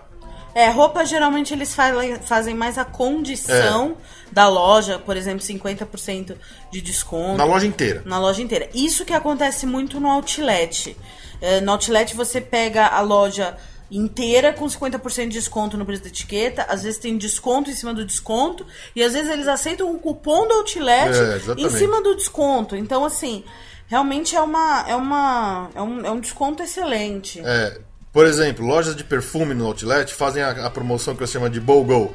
É, 0.56 0.70
roupa 0.70 1.04
geralmente 1.04 1.52
eles 1.54 1.74
fa- 1.74 1.92
fazem 2.22 2.54
mais 2.54 2.78
a 2.78 2.86
condição 2.86 3.98
É. 4.30 4.34
da 4.34 4.48
loja, 4.48 5.00
por 5.00 5.18
exemplo, 5.18 5.40
50% 5.44 6.36
de 6.72 6.82
desconto. 6.82 7.38
Na 7.38 7.44
loja 7.46 7.66
inteira. 7.66 8.04
Na 8.06 8.20
loja 8.20 8.42
inteira. 8.42 8.70
Isso 8.74 9.04
que 9.04 9.14
acontece 9.14 9.66
muito 9.66 10.00
no 10.00 10.10
outlet. 10.12 10.96
É, 11.42 11.60
no 11.60 11.72
outlet 11.72 12.16
você 12.16 12.40
pega 12.40 12.86
a 12.86 13.02
loja 13.02 13.58
inteira 13.98 14.52
com 14.52 14.66
50% 14.66 15.28
de 15.28 15.30
desconto 15.30 15.78
no 15.78 15.86
preço 15.86 16.04
da 16.04 16.10
etiqueta, 16.10 16.66
às 16.68 16.84
vezes 16.84 17.00
tem 17.00 17.18
desconto 17.18 17.70
em 17.70 17.76
cima 17.76 17.94
do 17.94 18.04
desconto, 18.04 18.66
e 18.96 19.04
às 19.04 19.14
vezes 19.14 19.32
eles 19.32 19.48
aceitam 19.48 19.92
um 19.92 20.00
cupom 20.00 20.48
do 20.48 20.54
outlet 20.56 21.16
É, 21.16 21.62
em 21.62 21.70
cima 21.70 22.02
do 22.02 22.16
desconto. 22.16 22.76
Então, 22.76 23.06
assim, 23.06 23.44
realmente 23.88 24.36
é 24.36 24.42
uma. 24.42 24.86
É, 24.88 24.96
uma, 24.96 25.70
é, 25.76 25.82
um, 25.82 26.06
é 26.06 26.12
um 26.12 26.20
desconto 26.20 26.64
excelente. 26.64 27.40
É, 27.46 27.80
por 28.12 28.26
exemplo, 28.26 28.66
lojas 28.66 28.96
de 28.96 29.04
perfume 29.04 29.54
no 29.54 29.68
outlet 29.68 30.14
fazem 30.14 30.42
a, 30.42 30.66
a 30.66 30.70
promoção 30.70 31.16
que 31.16 31.24
eu 31.24 31.28
chamo 31.28 31.50
de 31.50 31.60
BOGO, 31.60 32.14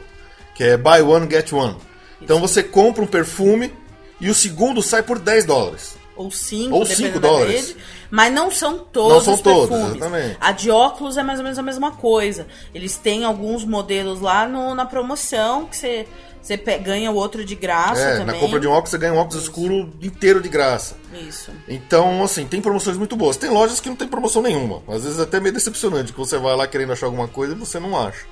que 0.55 0.65
é 0.65 0.77
Buy 0.77 1.03
One, 1.03 1.31
Get 1.31 1.53
One. 1.53 1.77
Então 2.21 2.41
você 2.41 2.63
compra 2.63 3.03
um 3.03 3.07
perfume 3.07 3.73
e 4.21 4.29
o 4.29 4.35
segundo 4.35 4.83
sai 4.83 5.03
por 5.03 5.19
10 5.19 5.45
dólares. 5.45 5.97
Ou 6.19 6.31
5, 6.31 6.75
Ou 6.75 6.83
dependendo 6.85 7.07
cinco 7.09 7.21
da 7.21 7.29
dólares. 7.29 7.69
rede. 7.69 7.77
Mas 8.11 8.33
não 8.33 8.51
são 8.51 8.79
todos 8.79 9.13
Não 9.15 9.21
são 9.21 9.35
os 9.35 9.41
todos, 9.41 9.69
perfumes. 9.69 9.97
exatamente. 9.97 10.37
A 10.41 10.53
de 10.53 10.71
óculos 10.71 11.17
é 11.17 11.23
mais 11.23 11.39
ou 11.39 11.45
menos 11.45 11.59
a 11.59 11.63
mesma 11.63 11.93
coisa. 11.93 12.47
Eles 12.75 12.97
têm 12.97 13.25
alguns 13.25 13.65
modelos 13.65 14.21
lá 14.21 14.47
no- 14.49 14.75
na 14.75 14.85
promoção 14.87 15.67
que 15.67 15.77
você, 15.77 16.07
você 16.43 16.57
ganha 16.57 17.11
o 17.11 17.15
outro 17.15 17.45
de 17.45 17.55
graça 17.55 18.01
É, 18.01 18.11
também. 18.19 18.27
na 18.27 18.35
compra 18.35 18.59
de 18.59 18.67
um 18.67 18.71
óculos 18.71 18.91
você 18.91 18.99
ganha 18.99 19.13
um 19.13 19.19
óculos 19.19 19.43
escuro 19.43 19.93
inteiro 20.03 20.41
de 20.41 20.49
graça. 20.49 20.97
Isso. 21.13 21.51
Então, 21.69 22.23
assim, 22.25 22.47
tem 22.47 22.61
promoções 22.61 22.97
muito 22.97 23.15
boas. 23.15 23.37
Tem 23.37 23.51
lojas 23.51 23.79
que 23.81 23.89
não 23.89 23.97
tem 23.97 24.09
promoção 24.09 24.41
nenhuma. 24.43 24.83
Às 24.89 25.05
vezes 25.05 25.19
é 25.19 25.23
até 25.23 25.39
meio 25.39 25.53
decepcionante, 25.55 26.13
que 26.13 26.19
você 26.19 26.39
vai 26.39 26.57
lá 26.57 26.67
querendo 26.67 26.93
achar 26.93 27.07
alguma 27.07 27.29
coisa 27.29 27.53
e 27.55 27.57
você 27.57 27.79
não 27.79 27.99
acha. 27.99 28.25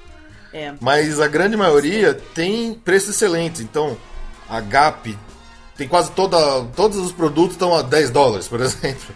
É. 0.52 0.72
Mas 0.80 1.20
a 1.20 1.28
grande 1.28 1.56
maioria 1.56 2.14
tem 2.34 2.72
preços 2.74 3.10
excelentes. 3.10 3.60
Então, 3.60 3.96
a 4.48 4.58
Gap 4.60 5.18
tem 5.76 5.86
quase 5.86 6.10
toda. 6.12 6.64
Todos 6.74 6.96
os 6.98 7.12
produtos 7.12 7.52
estão 7.52 7.74
a 7.74 7.82
10 7.82 8.10
dólares, 8.10 8.48
por 8.48 8.60
exemplo. 8.60 9.14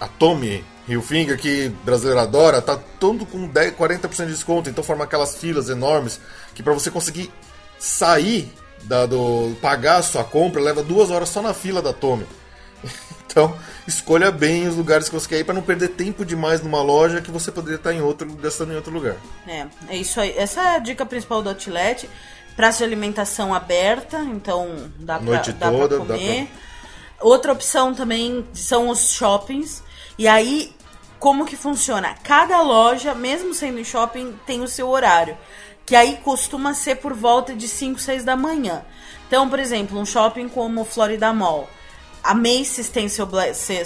A 0.00 0.06
Tommy 0.06 0.64
Hilfiger, 0.88 1.36
que 1.38 1.68
brasileiro 1.84 2.20
adora, 2.20 2.62
tá 2.62 2.78
todo 3.00 3.26
com 3.26 3.48
10, 3.48 3.74
40% 3.74 4.26
de 4.26 4.32
desconto. 4.32 4.70
Então 4.70 4.84
forma 4.84 5.04
aquelas 5.04 5.36
filas 5.36 5.68
enormes 5.68 6.20
que 6.54 6.62
para 6.62 6.72
você 6.72 6.90
conseguir 6.90 7.30
sair 7.78 8.52
da, 8.84 9.06
do. 9.06 9.56
pagar 9.60 9.96
a 9.96 10.02
sua 10.02 10.24
compra, 10.24 10.62
leva 10.62 10.82
duas 10.82 11.10
horas 11.10 11.28
só 11.28 11.42
na 11.42 11.52
fila 11.52 11.82
da 11.82 11.92
Tommy. 11.92 12.26
Então, 13.30 13.54
escolha 13.86 14.32
bem 14.32 14.66
os 14.66 14.74
lugares 14.74 15.06
que 15.06 15.14
você 15.14 15.28
quer 15.28 15.38
ir 15.38 15.44
para 15.44 15.52
não 15.52 15.60
perder 15.60 15.88
tempo 15.88 16.24
demais 16.24 16.62
numa 16.62 16.82
loja 16.82 17.20
que 17.20 17.30
você 17.30 17.52
poderia 17.52 17.76
estar 17.76 17.92
em 17.92 18.00
outro, 18.00 18.26
gastando 18.32 18.72
em 18.72 18.76
outro 18.76 18.90
lugar. 18.90 19.16
É, 19.46 19.66
é 19.90 19.96
isso 19.98 20.18
aí. 20.18 20.34
Essa 20.34 20.62
é 20.62 20.76
a 20.76 20.78
dica 20.78 21.04
principal 21.04 21.42
do 21.42 21.50
Outlet. 21.50 22.08
Praça 22.58 22.78
de 22.78 22.84
alimentação 22.84 23.54
aberta, 23.54 24.18
então 24.18 24.90
dá 24.98 25.14
pra, 25.20 25.24
Noite 25.24 25.52
dá 25.52 25.70
pra 25.70 25.96
comer. 25.96 26.50
Outra 27.20 27.52
opção 27.52 27.94
também 27.94 28.44
são 28.52 28.88
os 28.88 29.12
shoppings. 29.12 29.80
E 30.18 30.26
aí, 30.26 30.74
como 31.20 31.46
que 31.46 31.56
funciona? 31.56 32.16
Cada 32.24 32.60
loja, 32.60 33.14
mesmo 33.14 33.54
sendo 33.54 33.78
em 33.78 33.84
shopping, 33.84 34.34
tem 34.44 34.60
o 34.60 34.66
seu 34.66 34.88
horário. 34.88 35.38
Que 35.86 35.94
aí 35.94 36.16
costuma 36.24 36.74
ser 36.74 36.96
por 36.96 37.14
volta 37.14 37.54
de 37.54 37.68
5, 37.68 38.00
6 38.00 38.24
da 38.24 38.34
manhã. 38.34 38.84
Então, 39.28 39.48
por 39.48 39.60
exemplo, 39.60 39.96
um 39.96 40.04
shopping 40.04 40.48
como 40.48 40.80
o 40.80 40.84
Florida 40.84 41.32
Mall. 41.32 41.70
A 42.24 42.34
Macy's 42.34 42.88
tem 42.88 43.08
seu, 43.08 43.28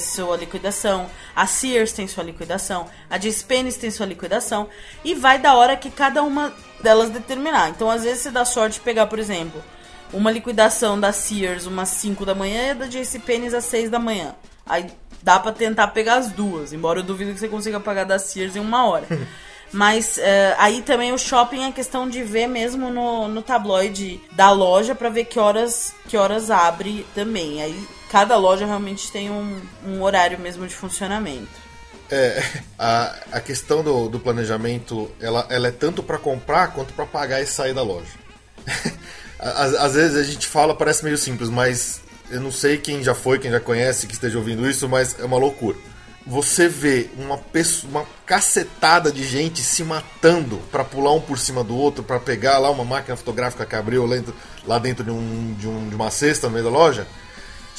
sua 0.01 0.37
liquidação, 0.39 1.11
a 1.37 1.47
Sears 1.47 1.93
tem 1.93 2.09
sua 2.09 2.25
liquidação, 2.25 2.89
a 3.11 3.19
JCPenney 3.19 3.73
tem 3.75 3.91
sua 3.91 4.07
liquidação, 4.07 4.71
e 5.05 5.15
vai 5.15 5.39
da 5.39 5.55
hora 5.55 5.77
que 5.77 5.91
cada 5.91 6.23
uma 6.23 6.51
delas 6.83 7.11
determinar. 7.11 7.71
Então, 7.71 7.91
às 7.91 8.05
vezes, 8.05 8.23
você 8.23 8.31
dá 8.31 8.45
sorte 8.45 8.75
de 8.75 8.81
pegar, 8.81 9.07
por 9.07 9.19
exemplo, 9.19 9.63
uma 10.13 10.31
liquidação 10.31 10.99
da 10.99 11.13
Sears 11.13 11.67
umas 11.67 11.89
5 11.89 12.27
da 12.27 12.35
manhã 12.35 12.73
e 12.73 12.75
da 12.75 12.87
JCPenney 12.87 13.55
às 13.55 13.65
6 13.65 13.91
da 13.91 13.99
manhã. 13.99 14.35
Aí 14.67 14.87
dá 15.23 15.39
pra 15.39 15.53
tentar 15.53 15.89
pegar 15.89 16.17
as 16.17 16.31
duas, 16.31 16.73
embora 16.73 17.01
eu 17.01 17.05
duvido 17.05 17.33
que 17.33 17.39
você 17.39 17.49
consiga 17.49 17.81
pagar 17.81 18.05
da 18.05 18.19
Sears 18.19 18.57
em 18.57 18.61
uma 18.61 18.87
hora. 18.87 19.07
Mas 19.73 20.19
eh, 20.19 20.55
aí 20.59 20.83
também 20.83 21.13
o 21.13 21.19
shopping 21.19 21.65
é 21.65 21.73
questão 21.73 22.07
de 22.07 22.23
ver 22.23 22.47
mesmo 22.47 22.91
no, 22.91 23.27
no 23.27 23.41
tabloide 23.41 24.21
da 24.33 24.51
loja 24.51 24.95
pra 24.95 25.09
ver 25.09 25.25
que 25.25 25.39
horas 25.39 25.95
que 26.07 26.15
horas 26.15 26.51
abre 26.51 27.07
também. 27.15 27.63
Aí 27.63 27.89
cada 28.11 28.37
loja 28.37 28.67
realmente 28.67 29.11
tem 29.11 29.31
um, 29.31 29.63
um 29.87 30.03
horário 30.03 30.39
mesmo 30.39 30.67
de 30.67 30.75
funcionamento. 30.75 31.49
É, 32.15 32.45
a, 32.79 33.17
a 33.33 33.41
questão 33.41 33.83
do, 33.83 34.07
do 34.07 34.21
planejamento, 34.21 35.11
ela, 35.19 35.47
ela 35.49 35.69
é 35.69 35.71
tanto 35.71 36.03
para 36.03 36.19
comprar 36.19 36.75
quanto 36.75 36.93
para 36.93 37.07
pagar 37.07 37.41
e 37.41 37.47
sair 37.47 37.73
da 37.73 37.83
loja. 37.83 38.13
às, 39.41 39.73
às 39.75 39.95
vezes 39.95 40.19
a 40.19 40.23
gente 40.23 40.47
fala, 40.47 40.75
parece 40.75 41.03
meio 41.03 41.17
simples, 41.17 41.49
mas 41.49 42.03
eu 42.31 42.39
não 42.39 42.53
sei 42.53 42.77
quem 42.77 43.03
já 43.03 43.15
foi, 43.15 43.39
quem 43.39 43.51
já 43.51 43.59
conhece, 43.59 44.07
que 44.07 44.13
esteja 44.13 44.37
ouvindo 44.37 44.69
isso, 44.69 44.87
mas 44.91 45.19
é 45.19 45.25
uma 45.25 45.39
loucura. 45.39 45.79
Você 46.27 46.69
vê 46.69 47.09
uma, 47.17 47.39
pessoa, 47.39 47.91
uma 47.91 48.07
cacetada 48.27 49.11
de 49.11 49.25
gente 49.25 49.63
se 49.63 49.83
matando 49.83 50.59
para 50.71 50.85
pular 50.85 51.15
um 51.15 51.21
por 51.21 51.39
cima 51.39 51.65
do 51.65 51.75
outro, 51.75 52.05
para 52.05 52.21
pegar 52.21 52.59
lá 52.59 52.71
uma 52.71 52.85
máquina 52.85 53.17
fotográfica 53.17 53.65
que 53.65 53.75
abriu 53.75 54.07
lá 54.67 54.79
dentro, 54.79 55.03
de, 55.03 55.11
um, 55.11 55.55
de, 55.59 55.67
um, 55.67 55.89
de 55.89 55.95
uma 55.95 56.11
cesta 56.11 56.47
no 56.47 56.53
meio 56.53 56.67
da 56.67 56.71
loja. 56.71 57.07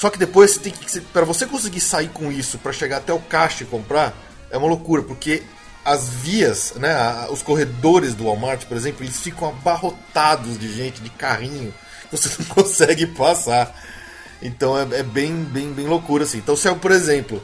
Só 0.03 0.09
que 0.09 0.19
depois 0.19 0.51
você 0.51 0.59
tem 0.59 0.73
que. 0.73 0.99
Para 0.99 1.23
você 1.23 1.45
conseguir 1.45 1.79
sair 1.79 2.09
com 2.09 2.29
isso, 2.29 2.57
para 2.57 2.73
chegar 2.73 2.97
até 2.97 3.13
o 3.13 3.19
caixa 3.19 3.63
e 3.63 3.65
comprar, 3.65 4.13
é 4.51 4.57
uma 4.57 4.67
loucura, 4.67 5.01
porque 5.01 5.43
as 5.85 6.09
vias, 6.09 6.73
né, 6.75 6.93
os 7.29 7.41
corredores 7.41 8.13
do 8.13 8.25
Walmart, 8.25 8.65
por 8.65 8.75
exemplo, 8.75 9.05
eles 9.05 9.17
ficam 9.21 9.47
abarrotados 9.47 10.59
de 10.59 10.69
gente, 10.75 10.99
de 10.99 11.09
carrinho, 11.09 11.73
você 12.11 12.29
não 12.37 12.45
consegue 12.47 13.05
passar. 13.07 13.73
Então 14.41 14.77
é, 14.77 14.81
é 14.99 15.03
bem, 15.03 15.41
bem, 15.41 15.71
bem 15.71 15.87
loucura 15.87 16.25
assim. 16.25 16.39
Então, 16.39 16.57
se 16.57 16.67
é, 16.67 16.75
por 16.75 16.91
exemplo, 16.91 17.41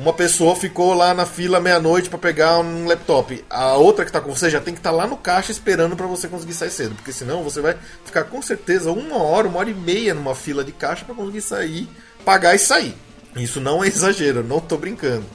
uma 0.00 0.14
pessoa 0.14 0.56
ficou 0.56 0.94
lá 0.94 1.12
na 1.12 1.26
fila 1.26 1.60
meia-noite 1.60 2.08
para 2.08 2.18
pegar 2.18 2.58
um 2.58 2.86
laptop. 2.86 3.44
A 3.50 3.74
outra 3.74 4.06
que 4.06 4.10
tá 4.10 4.18
com 4.18 4.34
você 4.34 4.48
já 4.48 4.58
tem 4.58 4.72
que 4.72 4.80
estar 4.80 4.90
lá 4.90 5.06
no 5.06 5.14
caixa 5.14 5.52
esperando 5.52 5.94
para 5.94 6.06
você 6.06 6.26
conseguir 6.26 6.54
sair 6.54 6.70
cedo, 6.70 6.94
porque 6.94 7.12
senão 7.12 7.42
você 7.42 7.60
vai 7.60 7.76
ficar 8.02 8.24
com 8.24 8.40
certeza 8.40 8.90
uma 8.90 9.22
hora, 9.22 9.46
uma 9.46 9.58
hora 9.58 9.68
e 9.68 9.74
meia 9.74 10.14
numa 10.14 10.34
fila 10.34 10.64
de 10.64 10.72
caixa 10.72 11.04
para 11.04 11.14
conseguir 11.14 11.42
sair, 11.42 11.86
pagar 12.24 12.54
e 12.54 12.58
sair. 12.58 12.94
Isso 13.36 13.60
não 13.60 13.84
é 13.84 13.88
exagero, 13.92 14.42
não 14.42 14.58
tô 14.58 14.78
brincando. 14.78 15.26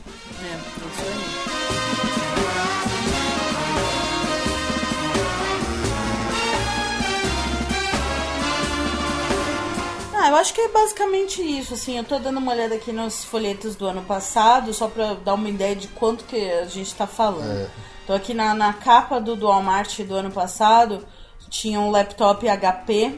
Eu 10.35 10.39
acho 10.41 10.53
que 10.53 10.59
é 10.59 10.67
basicamente 10.67 11.41
isso, 11.41 11.73
assim, 11.73 11.97
eu 11.97 12.03
tô 12.03 12.19
dando 12.19 12.39
uma 12.39 12.51
olhada 12.51 12.75
aqui 12.75 12.91
nos 12.91 13.23
folhetos 13.23 13.73
do 13.75 13.85
ano 13.85 14.03
passado, 14.03 14.73
só 14.73 14.89
pra 14.89 15.13
dar 15.13 15.33
uma 15.33 15.47
ideia 15.47 15.73
de 15.73 15.87
quanto 15.87 16.25
que 16.25 16.35
a 16.51 16.65
gente 16.65 16.93
tá 16.93 17.07
falando. 17.07 17.49
É. 17.49 17.69
Tô 18.05 18.11
aqui 18.11 18.33
na, 18.33 18.53
na 18.53 18.73
capa 18.73 19.19
do, 19.21 19.35
Walmart 19.47 20.01
do 20.01 20.13
ano 20.13 20.29
passado, 20.29 21.07
tinha 21.49 21.79
um 21.79 21.89
laptop 21.89 22.45
HP, 22.45 23.17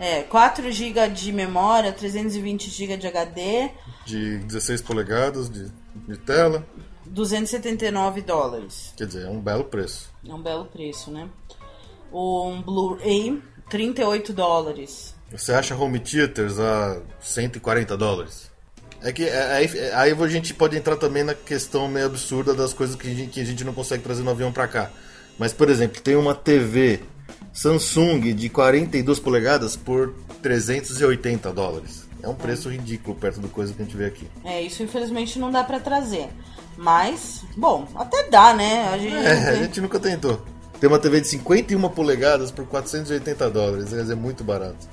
é, 0.00 0.22
4 0.24 0.72
GB 0.72 1.08
de 1.10 1.32
memória, 1.32 1.92
320 1.92 2.68
GB 2.68 2.96
de 2.96 3.06
HD, 3.06 3.70
De 4.04 4.38
16 4.38 4.82
polegadas 4.82 5.48
de, 5.48 5.70
de 5.94 6.16
tela, 6.18 6.66
279 7.06 8.22
dólares. 8.22 8.92
quer 8.96 9.06
dizer, 9.06 9.26
é 9.26 9.30
um 9.30 9.40
belo 9.40 9.64
preço. 9.64 10.12
É 10.28 10.34
um 10.34 10.42
belo 10.42 10.64
preço, 10.64 11.12
né? 11.12 11.28
Um 12.12 12.60
Blu-ray, 12.60 13.40
38 13.70 14.32
dólares. 14.32 15.15
Você 15.30 15.52
acha 15.52 15.74
home 15.74 15.98
theaters 15.98 16.58
a 16.58 16.98
140 17.20 17.96
dólares? 17.96 18.50
É 19.02 19.12
que 19.12 19.24
é- 19.24 19.52
aí, 19.54 19.70
é- 19.78 19.94
aí 19.94 20.12
a 20.12 20.28
gente 20.28 20.54
pode 20.54 20.76
entrar 20.76 20.96
também 20.96 21.22
na 21.22 21.34
questão 21.34 21.88
meio 21.88 22.06
absurda 22.06 22.54
das 22.54 22.72
coisas 22.72 22.96
que 22.96 23.06
a 23.06 23.14
gente, 23.14 23.30
que 23.30 23.40
a 23.40 23.44
gente 23.44 23.64
não 23.64 23.72
consegue 23.74 24.02
trazer 24.02 24.22
no 24.22 24.30
avião 24.30 24.52
pra 24.52 24.66
cá. 24.66 24.90
Mas, 25.38 25.52
por 25.52 25.68
exemplo, 25.68 26.00
tem 26.00 26.16
uma 26.16 26.34
TV 26.34 27.00
Samsung 27.52 28.32
de 28.34 28.48
42 28.48 29.18
polegadas 29.18 29.76
por 29.76 30.14
380 30.42 31.52
dólares. 31.52 32.06
É 32.22 32.28
um 32.28 32.34
preço 32.34 32.68
ridículo 32.70 33.14
perto 33.16 33.40
do 33.40 33.48
coisa 33.48 33.72
que 33.74 33.82
a 33.82 33.84
gente 33.84 33.96
vê 33.96 34.06
aqui. 34.06 34.26
É, 34.44 34.62
isso 34.62 34.82
infelizmente 34.82 35.38
não 35.38 35.50
dá 35.50 35.62
pra 35.62 35.78
trazer. 35.78 36.28
Mas, 36.76 37.42
bom, 37.56 37.86
até 37.94 38.28
dá, 38.30 38.54
né? 38.54 38.88
A 38.92 38.98
gente, 38.98 39.14
É, 39.14 39.48
a 39.50 39.54
gente 39.54 39.80
nunca 39.80 39.98
tentou. 39.98 40.42
Tem 40.80 40.88
uma 40.88 40.98
TV 40.98 41.20
de 41.20 41.28
51 41.28 41.88
polegadas 41.88 42.50
por 42.50 42.66
480 42.66 43.50
dólares, 43.50 43.92
é 43.92 44.14
muito 44.14 44.44
barato. 44.44 44.86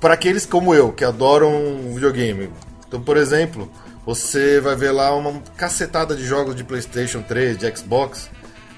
Para 0.00 0.14
aqueles 0.14 0.46
como 0.46 0.74
eu, 0.74 0.92
que 0.92 1.04
adoram 1.04 1.92
videogame. 1.94 2.50
Então, 2.86 3.00
por 3.00 3.16
exemplo, 3.16 3.70
você 4.04 4.60
vai 4.60 4.74
ver 4.74 4.90
lá 4.90 5.14
uma 5.14 5.42
cacetada 5.56 6.16
de 6.16 6.24
jogos 6.24 6.54
de 6.54 6.64
PlayStation 6.64 7.22
3, 7.22 7.58
de 7.58 7.76
Xbox, 7.76 8.30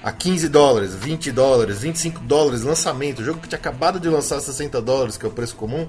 a 0.03 0.11
15 0.11 0.49
dólares, 0.49 0.95
20 0.95 1.31
dólares, 1.31 1.79
25 1.79 2.19
dólares, 2.21 2.63
lançamento. 2.63 3.23
Jogo 3.23 3.39
que 3.39 3.47
tinha 3.47 3.59
acabado 3.59 3.99
de 3.99 4.09
lançar 4.09 4.37
a 4.37 4.41
60 4.41 4.81
dólares, 4.81 5.17
que 5.17 5.25
é 5.25 5.29
o 5.29 5.31
preço 5.31 5.55
comum, 5.55 5.87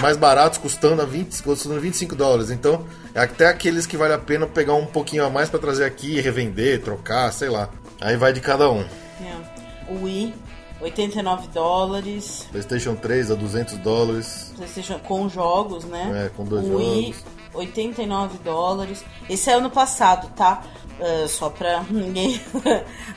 mais 0.00 0.16
baratos 0.16 0.58
custando 0.58 1.02
a 1.02 1.04
20, 1.04 1.42
custando 1.42 1.80
25 1.80 2.16
dólares. 2.16 2.50
Então, 2.50 2.84
é 3.14 3.20
até 3.20 3.46
aqueles 3.46 3.86
que 3.86 3.96
vale 3.96 4.14
a 4.14 4.18
pena 4.18 4.46
pegar 4.46 4.74
um 4.74 4.86
pouquinho 4.86 5.24
a 5.24 5.30
mais 5.30 5.48
para 5.48 5.60
trazer 5.60 5.84
aqui 5.84 6.20
revender, 6.20 6.82
trocar, 6.82 7.32
sei 7.32 7.48
lá. 7.48 7.68
Aí 8.00 8.16
vai 8.16 8.32
de 8.32 8.40
cada 8.40 8.70
um. 8.70 8.80
É. 8.80 9.92
O 9.92 10.04
Wii, 10.04 10.34
89 10.80 11.48
dólares. 11.48 12.46
PlayStation 12.50 12.94
3 12.94 13.30
a 13.30 13.34
200 13.34 13.78
dólares. 13.78 14.52
PlayStation 14.56 14.98
com 14.98 15.28
jogos, 15.28 15.84
né? 15.84 16.26
É, 16.26 16.28
com 16.36 16.44
dois 16.44 16.64
o 16.66 16.76
Wii, 16.76 17.12
jogos. 17.12 17.24
89 17.54 18.38
dólares. 18.44 19.04
Esse 19.28 19.50
é 19.50 19.54
ano 19.54 19.70
passado, 19.70 20.30
tá? 20.34 20.62
É, 20.98 21.26
só 21.26 21.48
pra 21.48 21.82
ninguém. 21.90 22.40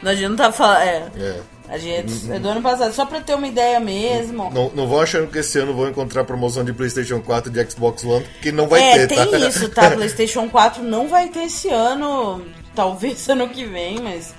a 0.01 0.13
gente 0.15 0.29
não 0.29 0.35
tá 0.35 0.51
falando. 0.51 0.81
É. 0.81 1.11
É. 1.17 1.41
A 1.69 1.77
gente 1.77 2.29
é 2.29 2.39
do 2.39 2.49
ano 2.49 2.61
passado, 2.61 2.93
só 2.93 3.05
pra 3.05 3.21
ter 3.21 3.33
uma 3.35 3.47
ideia 3.47 3.79
mesmo. 3.79 4.51
Não, 4.51 4.69
não 4.75 4.85
vou 4.85 5.01
achando 5.01 5.31
que 5.31 5.39
esse 5.39 5.57
ano 5.59 5.73
vou 5.73 5.87
encontrar 5.87 6.25
promoção 6.25 6.63
de 6.63 6.73
PlayStation 6.73 7.21
4 7.21 7.49
e 7.49 7.53
de 7.53 7.71
Xbox 7.71 8.03
One, 8.03 8.25
porque 8.25 8.51
não 8.51 8.67
vai 8.67 8.81
é, 8.81 9.07
ter, 9.07 9.15
tem 9.15 9.31
tá? 9.31 9.37
isso, 9.39 9.69
tá? 9.69 9.89
PlayStation 9.95 10.49
4 10.49 10.83
não 10.83 11.07
vai 11.07 11.29
ter 11.29 11.45
esse 11.45 11.69
ano, 11.69 12.45
talvez 12.75 13.27
ano 13.29 13.47
que 13.47 13.65
vem, 13.65 13.99
mas 14.01 14.35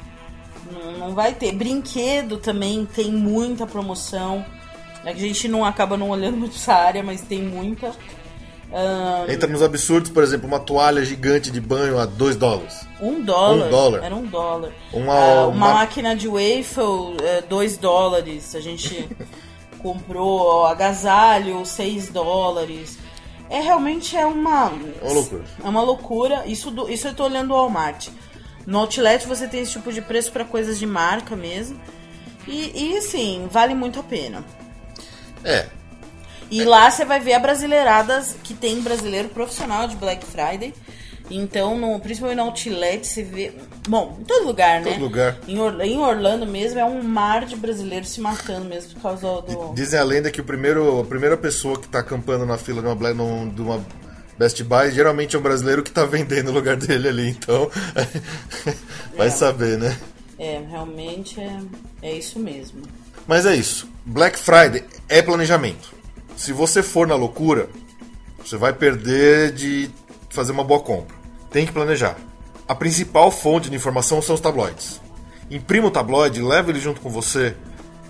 não, 0.99 1.15
vai 1.15 1.33
ter. 1.35 1.53
Brinquedo 1.53 2.39
também 2.39 2.85
tem 2.87 3.11
muita 3.13 3.67
promoção. 3.67 4.45
É 5.05 5.13
que 5.13 5.19
a 5.23 5.27
gente 5.27 5.49
não 5.49 5.65
acaba 5.65 5.97
não 5.97 6.11
olhando 6.11 6.37
muito 6.37 6.57
essa 6.57 6.73
área, 6.75 7.03
mas 7.03 7.21
tem 7.21 7.43
muita. 7.43 7.93
Ahn, 8.73 9.31
Entra 9.31 9.49
nos 9.49 9.63
absurdos, 9.63 10.11
por 10.11 10.23
exemplo, 10.23 10.49
uma 10.49 10.59
toalha 10.59 11.05
gigante 11.05 11.51
de 11.51 11.61
banho 11.61 11.99
a 11.99 12.07
2 12.07 12.35
dólares. 12.37 12.87
um 13.01 13.21
dólar. 13.23 13.67
Um 13.67 13.71
dólar. 13.71 14.03
Era 14.05 14.15
um 14.17 14.27
dólar. 14.27 14.73
Uma- 14.93 15.13
Ah, 15.15 15.47
uma, 15.47 15.47
uma- 15.49 15.75
máquina 15.75 16.17
de 16.17 16.27
waffle, 16.27 17.17
é, 17.23 17.43
dois 17.43 17.77
dólares. 17.77 18.55
A 18.55 18.61
gente 18.61 19.09
comprou 19.79 20.67
agasalho, 20.67 21.65
seis 21.67 22.09
dólares. 22.09 22.99
É 23.51 23.61
realmente 23.61 24.17
é 24.17 24.25
uma. 24.27 24.71
Uma 25.03 25.13
loucura. 25.13 25.45
É 25.63 25.69
uma 25.69 25.83
loucura. 25.83 26.43
Isso, 26.47 26.75
isso 26.89 27.09
eu 27.09 27.15
tô 27.15 27.25
olhando 27.25 27.53
o 27.53 27.57
Walmart. 27.57 28.09
No 28.67 28.79
Outlet 28.79 29.27
você 29.27 29.47
tem 29.47 29.61
esse 29.61 29.73
tipo 29.73 29.93
de 29.93 30.01
preço 30.01 30.33
para 30.33 30.45
coisas 30.45 30.79
de 30.79 30.87
marca 30.87 31.37
mesmo. 31.37 31.79
E, 32.47 32.73
e 32.93 32.99
assim, 32.99 33.49
vale 33.51 33.75
muito 33.75 34.01
a 34.01 34.03
pena. 34.03 34.45
É, 35.43 35.67
E 36.51 36.63
lá 36.65 36.91
você 36.91 37.05
vai 37.05 37.21
ver 37.21 37.35
a 37.35 37.39
brasileiradas 37.39 38.37
que 38.43 38.55
tem 38.55 38.81
brasileiro 38.81 39.29
profissional 39.29 39.87
de 39.89 39.97
Black 39.97 40.25
Friday. 40.25 40.73
Então, 41.31 41.79
no, 41.79 41.99
principalmente 42.01 42.37
no 42.37 42.43
Outlet, 42.45 43.07
você 43.07 43.23
vê. 43.23 43.53
Bom, 43.89 44.19
em 44.21 44.25
todo 44.25 44.45
lugar, 44.47 44.83
né? 44.83 44.93
Todo 44.93 45.01
lugar. 45.01 45.39
Em, 45.49 45.59
Or- 45.59 45.81
em 45.81 45.99
Orlando 45.99 46.45
mesmo 46.47 46.79
é 46.79 46.85
um 46.85 47.03
mar 47.03 47.47
de 47.47 47.57
brasileiros 47.57 48.11
se 48.11 48.21
matando 48.21 48.67
mesmo 48.67 48.93
por 48.95 49.01
causa 49.03 49.41
do. 49.41 49.73
Dizem 49.75 49.99
a 49.99 50.03
lenda 50.05 50.31
que 50.31 50.43
o 50.43 50.45
primeiro, 50.45 51.01
a 51.01 51.05
primeira 51.05 51.35
pessoa 51.37 51.79
que 51.81 51.89
tá 51.89 52.01
acampando 52.01 52.45
na 52.45 52.59
fila 52.59 52.83
de 52.83 52.89
uma, 52.89 53.51
de 53.51 53.63
uma 53.63 53.87
Best 54.39 54.63
Buy 54.65 54.91
geralmente 54.91 55.37
é 55.37 55.39
um 55.39 55.43
brasileiro 55.43 55.83
que 55.83 55.91
tá 55.91 56.05
vendendo 56.05 56.49
o 56.49 56.53
lugar 56.53 56.77
dele 56.77 57.09
ali, 57.09 57.29
então 57.31 57.71
vai 59.17 59.29
É. 59.29 59.31
saber, 59.31 59.79
né? 59.79 59.97
É, 60.39 60.61
realmente 60.69 61.41
é, 61.41 61.59
é 62.03 62.13
isso 62.19 62.39
mesmo. 62.39 62.83
Mas 63.27 63.47
é 63.47 63.55
isso. 63.55 63.89
Black 64.05 64.39
Friday 64.39 64.85
é 65.09 65.23
planejamento. 65.23 65.93
Se 66.37 66.53
você 66.53 66.83
for 66.83 67.07
na 67.07 67.15
loucura, 67.15 67.69
você 68.45 68.57
vai 68.57 68.73
perder 68.73 69.53
de 69.53 69.89
fazer 70.31 70.53
uma 70.53 70.65
boa 70.65 70.81
compra. 70.81 71.17
Tem 71.51 71.65
que 71.65 71.73
planejar. 71.73 72.17
A 72.67 72.75
principal 72.75 73.31
fonte 73.31 73.71
de 73.71 73.77
informação 73.77 74.21
são 74.21 74.35
os 74.35 74.41
tabloides. 74.41 75.01
Imprima 75.51 75.87
o 75.87 75.91
tabloide, 75.91 76.43
leva 76.43 76.71
ele 76.71 76.81
junto 76.81 77.01
com 77.01 77.09
você. 77.09 77.55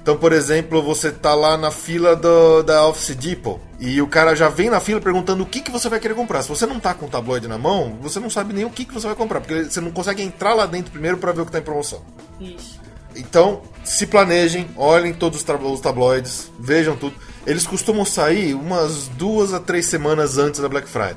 Então, 0.05 0.19
por 0.19 0.35
exemplo, 0.35 0.83
você 0.83 1.11
tá 1.11 1.35
lá 1.35 1.57
na 1.57 1.71
fila 1.71 2.15
do- 2.15 2.63
da 2.63 2.87
Office 2.87 3.17
Depot 3.17 3.59
e 3.81 4.03
o 4.03 4.07
cara 4.07 4.37
já 4.37 4.51
vem 4.51 4.69
na 4.69 4.79
fila 4.79 5.01
perguntando 5.01 5.43
o 5.43 5.47
que, 5.47 5.63
que 5.63 5.71
você 5.71 5.89
vai 5.89 5.99
querer 5.99 6.13
comprar. 6.13 6.43
Se 6.43 6.49
você 6.51 6.67
não 6.67 6.79
tá 6.79 6.93
com 6.93 7.07
o 7.07 7.09
tabloide 7.09 7.49
na 7.49 7.57
mão, 7.57 7.97
você 8.03 8.21
não 8.21 8.29
sabe 8.29 8.53
nem 8.53 8.67
o 8.67 8.71
que, 8.71 8.85
que 8.85 8.93
você 8.93 9.07
vai 9.07 9.17
comprar, 9.17 9.41
porque 9.41 9.65
você 9.65 9.81
não 9.81 9.91
consegue 9.91 10.23
entrar 10.23 10.53
lá 10.53 10.67
dentro 10.67 10.93
primeiro 10.93 11.17
para 11.17 11.33
ver 11.33 11.41
o 11.41 11.47
que 11.47 11.53
tá 11.53 11.59
em 11.59 11.63
promoção. 11.63 12.03
Isso. 12.39 12.79
Então, 13.17 13.63
se 13.83 14.07
planejem, 14.07 14.69
olhem 14.77 15.15
todos 15.15 15.43
os, 15.43 15.63
os 15.73 15.81
tabloides, 15.81 16.53
vejam 16.61 16.97
tudo. 16.97 17.15
Eles 17.47 17.67
costumam 17.67 18.05
sair 18.05 18.53
umas 18.53 19.09
duas 19.09 19.55
a 19.55 19.59
três 19.61 19.87
semanas 19.87 20.37
antes 20.37 20.61
da 20.61 20.69
Black 20.69 20.87
Friday. 20.87 21.17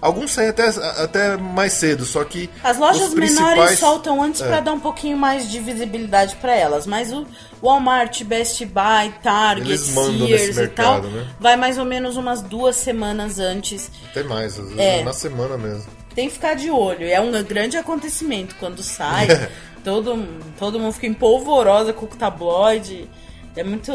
Alguns 0.00 0.30
saem 0.30 0.48
até, 0.48 0.66
até 0.68 1.36
mais 1.36 1.74
cedo, 1.74 2.04
só 2.04 2.24
que. 2.24 2.48
As 2.64 2.78
lojas 2.78 3.08
os 3.08 3.14
menores 3.14 3.36
principais- 3.36 3.78
soltam 3.78 4.22
antes 4.22 4.40
É. 4.40 4.46
pra 4.48 4.60
dar 4.60 4.72
um 4.72 4.80
pouquinho 4.80 5.16
mais 5.16 5.50
de 5.50 5.58
visibilidade 5.58 6.36
pra 6.36 6.54
elas, 6.54 6.86
mas 6.86 7.12
o 7.12 7.26
Walmart, 7.62 8.22
Best 8.24 8.64
Buy, 8.64 9.12
Target, 9.22 9.78
Sears 9.78 10.08
nesse 10.18 10.62
e 10.62 10.68
tal, 10.68 10.94
mercado, 11.02 11.08
né? 11.14 11.26
vai 11.38 11.56
mais 11.56 11.76
ou 11.76 11.84
menos 11.84 12.16
umas 12.16 12.40
duas 12.40 12.76
semanas 12.76 13.38
antes. 13.38 13.90
Até 14.10 14.22
mais, 14.22 14.58
às 14.58 14.64
vezes 14.64 14.78
É. 14.78 15.02
na 15.02 15.12
semana 15.12 15.58
mesmo. 15.58 15.84
Tem 16.14 16.28
que 16.28 16.34
ficar 16.34 16.54
de 16.54 16.70
olho. 16.70 17.06
É 17.06 17.20
um 17.20 17.30
grande 17.44 17.76
acontecimento 17.76 18.56
quando 18.58 18.82
sai. 18.82 19.26
todo, 19.84 20.26
todo 20.58 20.78
mundo 20.80 20.92
fica 20.92 21.06
empolvorosa 21.06 21.92
com 21.92 22.06
o 22.06 22.08
tabloide. 22.08 23.08
É 23.56 23.64
muito. 23.64 23.92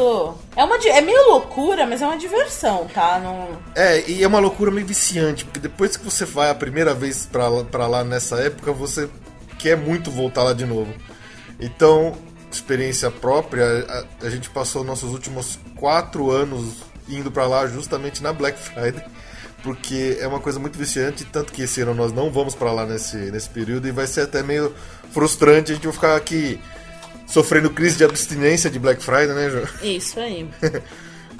É, 0.54 0.62
uma, 0.64 0.76
é 0.76 1.00
meio 1.00 1.28
loucura, 1.30 1.86
mas 1.86 2.02
é 2.02 2.06
uma 2.06 2.18
diversão, 2.18 2.86
tá? 2.92 3.18
Não... 3.18 3.48
É, 3.74 4.02
e 4.08 4.22
é 4.22 4.26
uma 4.26 4.38
loucura 4.38 4.70
meio 4.70 4.86
viciante, 4.86 5.44
porque 5.44 5.58
depois 5.60 5.96
que 5.96 6.04
você 6.04 6.24
vai 6.26 6.50
a 6.50 6.54
primeira 6.54 6.92
vez 6.92 7.26
pra, 7.26 7.48
lá- 7.48 7.64
pra 7.64 7.86
lá 7.86 8.04
nessa 8.04 8.36
época, 8.36 8.70
você 8.72 9.08
quer 9.58 9.76
muito 9.76 10.10
voltar 10.10 10.42
lá 10.42 10.52
de 10.52 10.66
novo. 10.66 10.92
Então, 11.58 12.14
experiência 12.52 13.10
própria, 13.10 13.64
a, 14.20 14.26
a 14.26 14.30
gente 14.30 14.50
passou 14.50 14.84
nossos 14.84 15.10
últimos 15.12 15.58
quatro 15.74 16.30
anos 16.30 16.74
indo 17.08 17.30
pra 17.30 17.46
lá 17.46 17.66
justamente 17.66 18.22
na 18.22 18.32
Black 18.34 18.58
Friday, 18.58 19.02
porque 19.62 20.18
é 20.20 20.26
uma 20.26 20.38
coisa 20.40 20.58
muito 20.58 20.78
viciante, 20.78 21.24
tanto 21.24 21.52
que 21.52 21.62
esse 21.62 21.80
ano 21.80 21.94
nós 21.94 22.12
não 22.12 22.30
vamos 22.30 22.54
pra 22.54 22.72
lá 22.72 22.84
nesse, 22.84 23.16
nesse 23.16 23.48
período 23.48 23.88
e 23.88 23.90
vai 23.90 24.06
ser 24.06 24.22
até 24.22 24.42
meio 24.42 24.74
frustrante 25.12 25.72
a 25.72 25.74
gente 25.74 25.90
ficar 25.92 26.14
aqui 26.14 26.60
sofrendo 27.26 27.70
crise 27.70 27.96
de 27.96 28.04
abstinência 28.04 28.70
de 28.70 28.78
Black 28.78 29.02
Friday, 29.02 29.34
né, 29.34 29.50
Ju? 29.50 29.68
Isso 29.82 30.18
aí. 30.20 30.48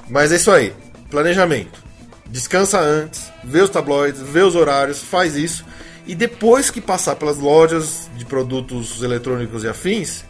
Mas 0.09 0.31
é 0.31 0.35
isso 0.35 0.51
aí. 0.51 0.73
Planejamento. 1.09 1.83
Descansa 2.29 2.79
antes, 2.79 3.31
vê 3.43 3.61
os 3.61 3.69
tabloides, 3.69 4.21
vê 4.21 4.41
os 4.41 4.55
horários, 4.55 5.01
faz 5.01 5.35
isso. 5.35 5.65
E 6.05 6.13
depois 6.15 6.69
que 6.69 6.81
passar 6.81 7.15
pelas 7.15 7.37
lojas 7.37 8.09
de 8.15 8.25
produtos 8.25 9.01
eletrônicos 9.01 9.63
e 9.63 9.67
afins, 9.67 10.23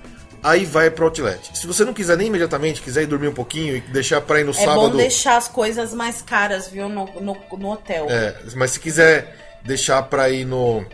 aí 0.44 0.64
vai 0.66 0.90
pro 0.92 1.06
outlet. 1.06 1.58
Se 1.58 1.66
você 1.66 1.84
não 1.84 1.94
quiser 1.94 2.18
nem 2.18 2.28
imediatamente, 2.28 2.82
quiser 2.82 3.04
ir 3.04 3.08
dormir 3.08 3.28
um 3.30 3.34
pouquinho 3.34 3.76
e 3.76 3.82
deixar 3.82 4.22
pra 4.22 4.40
ir 4.40 4.44
no 4.44 4.52
É 4.52 4.54
sábado. 4.54 4.92
bom 4.92 4.96
deixar 4.96 5.38
as 5.38 5.48
coisas 5.48 5.94
mais 5.94 6.22
caras, 6.22 6.68
viu, 6.68 6.88
no, 6.88 7.06
no, 7.20 7.36
no 7.58 7.72
hotel. 7.72 8.08
É, 8.10 8.36
mas 8.56 8.72
se 8.72 8.80
quiser 8.80 9.36
deixar 9.64 10.02
pra 10.04 10.30
ir 10.30 10.46
no, 10.46 10.86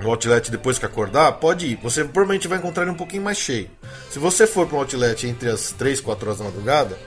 no 0.00 0.10
outlet 0.10 0.50
depois 0.50 0.78
que 0.78 0.86
acordar, 0.86 1.32
pode 1.32 1.66
ir. 1.66 1.78
Você 1.82 2.04
provavelmente 2.04 2.48
vai 2.48 2.58
encontrar 2.58 2.84
ele 2.84 2.92
um 2.92 2.96
pouquinho 2.96 3.22
mais 3.22 3.38
cheio. 3.38 3.70
Se 4.10 4.18
você 4.18 4.46
for 4.46 4.66
para 4.66 4.76
um 4.76 4.80
outlet 4.80 5.26
entre 5.26 5.50
as 5.50 5.72
3 5.72 6.00
4 6.00 6.26
horas 6.26 6.38
da 6.38 6.44
madrugada, 6.46 6.98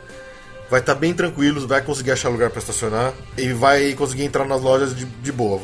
vai 0.69 0.79
estar 0.79 0.95
bem 0.95 1.13
tranquilo, 1.13 1.67
vai 1.67 1.81
conseguir 1.81 2.11
achar 2.11 2.29
lugar 2.29 2.49
para 2.49 2.59
estacionar 2.59 3.13
e 3.37 3.51
vai 3.53 3.93
conseguir 3.93 4.23
entrar 4.23 4.45
nas 4.45 4.61
lojas 4.61 4.95
de, 4.95 5.05
de 5.05 5.31
boa. 5.31 5.59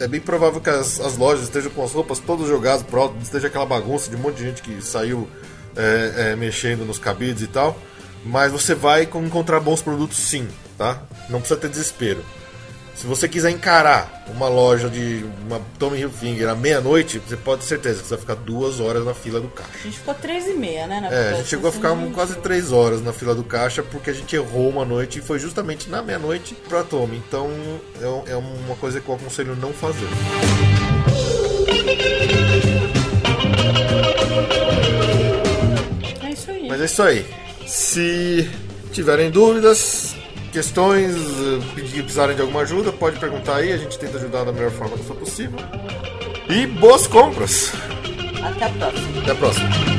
É 0.00 0.08
bem 0.08 0.20
provável 0.20 0.60
que 0.60 0.70
as, 0.70 1.00
as 1.00 1.16
lojas 1.16 1.44
estejam 1.44 1.70
com 1.70 1.84
as 1.84 1.92
roupas 1.92 2.18
todas 2.18 2.48
jogadas 2.48 2.82
pro 2.82 3.00
alto, 3.00 3.16
esteja 3.22 3.46
aquela 3.46 3.66
bagunça 3.66 4.10
de 4.10 4.16
um 4.16 4.18
monte 4.18 4.36
de 4.36 4.44
gente 4.44 4.62
que 4.62 4.82
saiu 4.82 5.28
é, 5.76 6.32
é, 6.32 6.36
mexendo 6.36 6.84
nos 6.84 6.98
cabides 6.98 7.42
e 7.42 7.46
tal. 7.46 7.78
Mas 8.24 8.52
você 8.52 8.74
vai 8.74 9.02
encontrar 9.02 9.60
bons 9.60 9.82
produtos 9.82 10.16
sim, 10.16 10.46
tá? 10.78 11.02
Não 11.28 11.40
precisa 11.40 11.58
ter 11.58 11.68
desespero. 11.68 12.24
Se 12.94 13.06
você 13.06 13.28
quiser 13.28 13.50
encarar 13.50 14.24
uma 14.28 14.48
loja 14.48 14.88
de 14.88 15.24
uma 15.46 15.60
Tommy 15.78 15.98
Hilfiger 15.98 16.48
à 16.48 16.54
meia-noite, 16.54 17.18
você 17.18 17.36
pode 17.36 17.62
ter 17.62 17.66
certeza 17.66 18.00
que 18.00 18.06
você 18.06 18.14
vai 18.14 18.20
ficar 18.20 18.34
duas 18.36 18.80
horas 18.80 19.04
na 19.04 19.12
fila 19.14 19.40
do 19.40 19.48
caixa. 19.48 19.70
A 19.74 19.82
gente 19.82 19.98
ficou 19.98 20.14
três 20.14 20.46
e 20.46 20.54
meia, 20.54 20.86
né? 20.86 21.00
na 21.00 21.08
É, 21.08 21.10
a 21.10 21.22
festa, 21.22 21.36
gente 21.38 21.48
chegou 21.48 21.68
a 21.68 21.72
ficar 21.72 21.96
quase 22.14 22.36
três 22.36 22.70
horas 22.70 23.02
na 23.02 23.12
fila 23.12 23.34
do 23.34 23.42
caixa 23.42 23.82
porque 23.82 24.10
a 24.10 24.12
gente 24.12 24.36
errou 24.36 24.68
uma 24.68 24.84
noite 24.84 25.18
e 25.18 25.22
foi 25.22 25.38
justamente 25.38 25.90
na 25.90 26.02
meia-noite 26.02 26.54
pra 26.68 26.84
Tommy. 26.84 27.16
Então 27.26 27.50
é, 28.00 28.32
é 28.32 28.36
uma 28.36 28.76
coisa 28.76 29.00
que 29.00 29.08
eu 29.08 29.14
aconselho 29.14 29.56
não 29.56 29.72
fazer. 29.72 30.06
É 36.22 36.30
isso 36.30 36.50
aí. 36.50 36.68
Mas 36.68 36.80
é 36.80 36.84
isso 36.84 37.02
aí. 37.02 37.26
Se 37.66 38.50
tiverem 38.92 39.30
dúvidas, 39.30 40.11
questões, 40.52 41.14
eh, 41.16 41.60
pedir- 41.74 42.02
precisarem 42.02 42.36
de 42.36 42.42
alguma 42.42 42.60
ajuda, 42.60 42.92
pode 42.92 43.18
perguntar 43.18 43.56
aí, 43.56 43.72
a 43.72 43.76
gente 43.76 43.98
tenta 43.98 44.18
ajudar 44.18 44.44
da 44.44 44.52
melhor 44.52 44.70
forma 44.70 44.96
que 44.96 45.04
for 45.04 45.16
possível. 45.16 45.58
E 46.48 46.66
boas 46.66 47.06
compras! 47.06 47.72
Até 48.42 48.66
a 48.66 48.68
próxima. 48.70 49.20
Até 49.22 49.30
a 49.30 49.34
próxima. 49.34 49.91